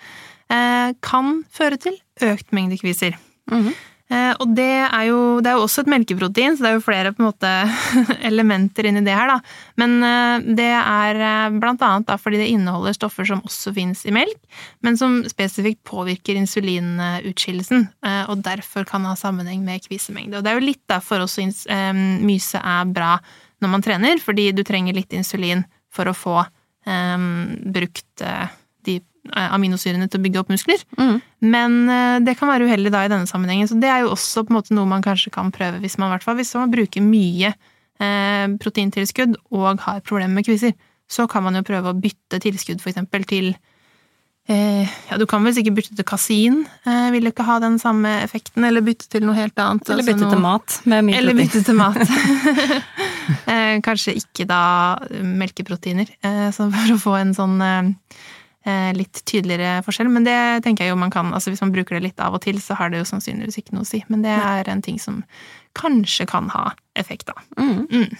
eh, 0.53 0.91
kan 1.05 1.43
føre 1.53 1.79
til 1.81 1.99
økt 2.25 2.55
mengde 2.55 2.79
kviser. 2.81 3.19
Mm 3.51 3.67
-hmm. 3.67 3.75
Eh, 4.06 4.34
og 4.38 4.52
det 4.54 4.68
er, 4.86 5.08
jo, 5.08 5.20
det 5.41 5.50
er, 5.50 5.58
jo, 5.58 5.65
også 5.65 5.82
et 5.82 5.89
melkeprotein, 5.89 6.54
så 6.54 6.65
det 6.65 6.70
er 6.70 6.76
jo 6.76 6.84
flere 6.86 7.12
måte 7.18 7.52
elementer 8.30 8.86
inni 8.86 9.02
det 9.06 9.15
her, 9.18 9.32
da. 9.32 9.38
Men 9.82 9.96
eh, 10.06 10.46
det 10.60 10.70
er 10.78 11.22
eh, 11.26 11.58
blant 11.58 11.82
da 11.82 12.18
fordi 12.22 12.44
det 12.44 12.52
inneholder 12.54 12.94
stoffer 12.98 13.26
som 13.28 13.41
også 13.48 13.74
fins 13.76 14.04
i 14.06 14.13
melk, 14.13 14.38
men 14.86 15.00
som 15.00 15.18
spesifikt 15.30 15.82
påvirker 15.88 16.38
insulinutskillelsen, 16.38 17.88
og 18.30 18.41
derfor 18.46 18.86
kan 18.88 19.06
ha 19.08 19.15
sammenheng 19.18 19.63
med 19.65 19.84
kvisemengde. 19.84 20.38
Og 20.38 20.46
det 20.46 20.52
er 20.52 20.60
jo 20.60 20.68
litt 20.68 20.84
derfor 20.89 21.26
også 21.26 21.46
myse 22.24 22.60
er 22.60 22.91
bra 22.94 23.18
når 23.63 23.72
man 23.72 23.84
trener, 23.86 24.22
fordi 24.22 24.50
du 24.56 24.63
trenger 24.65 24.96
litt 24.98 25.13
insulin 25.15 25.63
for 25.94 26.10
å 26.10 26.15
få 26.15 26.38
um, 26.88 27.28
brukt 27.76 28.24
Eh, 28.26 28.48
aminosyrene 29.33 30.07
til 30.09 30.19
å 30.19 30.25
bygge 30.25 30.41
opp 30.41 30.51
muskler. 30.53 30.81
Mm. 30.99 31.19
Men 31.53 31.77
eh, 31.91 32.17
det 32.25 32.38
kan 32.39 32.51
være 32.51 32.67
uheldig 32.69 32.93
da 32.93 33.05
i 33.05 33.11
denne 33.11 33.29
sammenhengen. 33.29 33.69
Så 33.69 33.77
det 33.81 33.91
er 33.91 34.03
jo 34.03 34.13
også 34.15 34.45
på 34.45 34.53
en 34.53 34.59
måte 34.59 34.75
noe 34.77 34.89
man 34.89 35.05
kanskje 35.05 35.33
kan 35.33 35.53
prøve 35.55 35.81
hvis 35.83 35.97
man, 36.01 36.13
hvert 36.13 36.25
fall, 36.25 36.38
hvis 36.39 36.53
man 36.57 36.73
bruker 36.73 37.05
mye 37.05 37.53
eh, 37.53 38.47
proteintilskudd 38.61 39.38
og 39.55 39.85
har 39.85 40.03
problemer 40.05 40.39
med 40.39 40.49
kviser. 40.49 40.75
Så 41.11 41.27
kan 41.29 41.45
man 41.45 41.57
jo 41.57 41.65
prøve 41.65 41.91
å 41.91 41.97
bytte 41.97 42.41
tilskudd 42.41 42.81
eksempel 42.81 43.25
til 43.29 43.51
eh, 44.49 44.85
Ja, 45.09 45.19
du 45.21 45.27
kan 45.29 45.45
vel 45.45 45.53
sikkert 45.57 45.77
bytte 45.77 45.97
til 45.97 46.07
kasin, 46.07 46.63
eh, 46.85 47.09
vil 47.13 47.29
ikke 47.29 47.45
ha 47.45 47.59
den 47.61 47.77
samme 47.81 48.15
effekten, 48.23 48.65
eller 48.65 48.85
bytte 48.85 49.09
til 49.13 49.25
noe 49.25 49.38
helt 49.38 49.57
annet. 49.61 49.89
Eller 49.89 50.07
bytte 50.07 50.25
altså 50.25 50.31
noe, 50.31 50.38
til 50.38 50.45
mat 50.45 50.79
med 50.93 51.09
mye 51.09 51.19
Eller 51.19 51.38
bytte 51.38 51.61
til 51.67 51.77
mat. 51.77 52.01
eh, 53.53 53.75
kanskje 53.85 54.17
ikke 54.21 54.49
da 54.49 54.63
melkeproteiner, 55.21 56.09
for 56.55 56.97
å 56.97 57.01
få 57.01 57.19
en 57.21 57.38
sånn 57.38 57.61
Eh, 57.61 57.93
litt 58.97 59.19
tydeligere 59.30 59.84
forskjell. 59.86 60.10
Men 60.10 60.25
det 60.25 60.38
tenker 60.65 60.86
jeg 60.86 60.93
jo 60.93 60.97
man 60.97 61.12
kan 61.13 61.34
altså 61.38 61.51
Hvis 61.54 61.62
man 61.62 61.73
bruker 61.75 61.97
det 61.97 62.06
litt 62.08 62.21
av 62.23 62.34
og 62.34 62.41
til, 62.41 62.58
så 62.63 62.78
har 62.80 62.89
det 62.89 63.04
jo 63.04 63.10
sannsynligvis 63.12 63.60
ikke 63.62 63.75
noe 63.78 63.86
å 63.86 63.89
si. 63.89 64.01
Men 64.10 64.23
det 64.25 64.34
er 64.34 64.71
en 64.71 64.82
ting 64.86 64.97
som 65.01 65.21
kanskje 65.78 66.25
kan 66.30 66.49
ha 66.54 66.71
effekt, 66.97 67.30
da. 67.30 67.38
Mm. 67.60 67.86
Mm. 67.91 68.15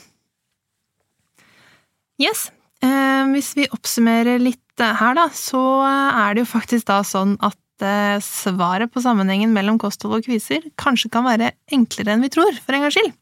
Yes. 2.21 2.49
Eh, 2.84 3.23
hvis 3.34 3.53
vi 3.58 3.67
oppsummerer 3.73 4.39
litt 4.41 4.62
her, 4.79 5.15
da, 5.15 5.29
så 5.31 5.62
er 5.88 6.36
det 6.36 6.43
jo 6.43 6.51
faktisk 6.51 6.89
da 6.89 6.99
sånn 7.08 7.38
at 7.43 7.86
eh, 7.86 8.17
svaret 8.23 8.91
på 8.91 9.03
sammenhengen 9.03 9.53
mellom 9.55 9.79
kosthold 9.81 10.19
og 10.19 10.27
kviser 10.27 10.65
kanskje 10.79 11.12
kan 11.13 11.27
være 11.27 11.53
enklere 11.75 12.15
enn 12.15 12.25
vi 12.25 12.34
tror, 12.34 12.51
for 12.63 12.75
en 12.75 12.86
gangs 12.86 12.97
skyld. 12.97 13.13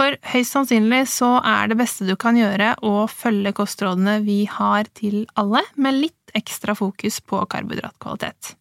For 0.00 0.16
høyst 0.32 0.54
sannsynlig 0.54 1.02
så 1.10 1.34
er 1.44 1.68
det 1.68 1.76
beste 1.80 2.06
du 2.08 2.14
kan 2.20 2.38
gjøre 2.38 2.76
å 2.86 3.04
følge 3.10 3.52
kostrådene 3.58 4.20
vi 4.24 4.44
har 4.48 4.88
til 4.96 5.24
alle, 5.40 5.64
med 5.76 5.98
litt 5.98 6.19
ekstra 6.38 6.74
fokus 6.78 7.20
på 7.20 7.40
karbohydratkvalitet. 7.50 8.54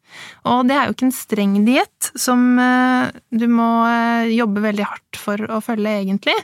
Og 0.50 0.66
det 0.70 0.76
er 0.76 0.88
jo 0.88 0.96
ikke 0.96 1.08
en 1.08 1.16
streng 1.16 1.56
diett 1.68 2.10
som 2.18 2.44
eh, 2.62 3.12
du 3.30 3.46
må 3.52 3.70
eh, 3.88 4.32
jobbe 4.34 4.64
veldig 4.64 4.88
hardt 4.88 5.20
for 5.22 5.44
å 5.50 5.62
følge, 5.64 5.96
egentlig. 6.04 6.36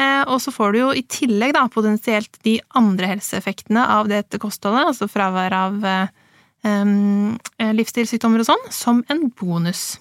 Eh, 0.00 0.22
og 0.26 0.40
så 0.42 0.54
får 0.54 0.72
du 0.74 0.80
jo 0.80 0.90
i 0.96 1.04
tillegg 1.06 1.54
da 1.56 1.66
potensielt 1.72 2.40
de 2.46 2.58
andre 2.78 3.14
helseeffektene 3.14 3.86
av 3.98 4.10
dette 4.12 4.40
kostholdet, 4.42 4.92
altså 4.92 5.10
fravær 5.10 5.58
av 5.58 5.88
livsstilssykdommer 6.62 8.44
og 8.44 8.46
sånn, 8.46 8.68
som 8.70 9.00
en 9.10 9.24
bonus. 9.34 9.96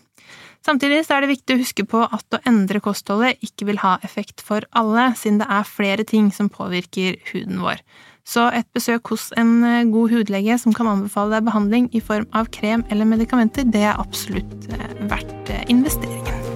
Samtidig 0.62 1.00
er 1.10 1.24
det 1.24 1.32
viktig 1.32 1.56
å 1.56 1.62
huske 1.62 1.86
på 1.90 2.04
at 2.06 2.38
å 2.38 2.40
endre 2.46 2.82
kostholdet 2.86 3.42
ikke 3.42 3.66
vil 3.72 3.82
ha 3.82 3.96
effekt 4.06 4.44
for 4.46 4.68
alle, 4.78 5.08
siden 5.18 5.40
det 5.42 5.48
er 5.50 5.66
flere 5.66 6.06
ting 6.06 6.30
som 6.36 6.52
påvirker 6.54 7.18
huden 7.32 7.64
vår. 7.64 7.82
Så 8.28 8.46
et 8.54 8.68
besøk 8.76 9.14
hos 9.14 9.30
en 9.40 9.64
eh, 9.66 9.88
god 9.90 10.14
hudlege 10.14 10.58
som 10.62 10.76
kan 10.78 10.90
anbefale 10.92 11.38
deg 11.38 11.50
behandling 11.50 11.90
i 11.98 12.04
form 12.04 12.28
av 12.38 12.52
krem 12.54 12.86
eller 12.90 13.10
medikamenter, 13.10 13.66
det 13.66 13.86
er 13.88 14.00
absolutt 14.02 14.70
eh, 14.72 14.96
verdt 15.12 15.54
eh, 15.54 15.66
investeringen. 15.74 16.51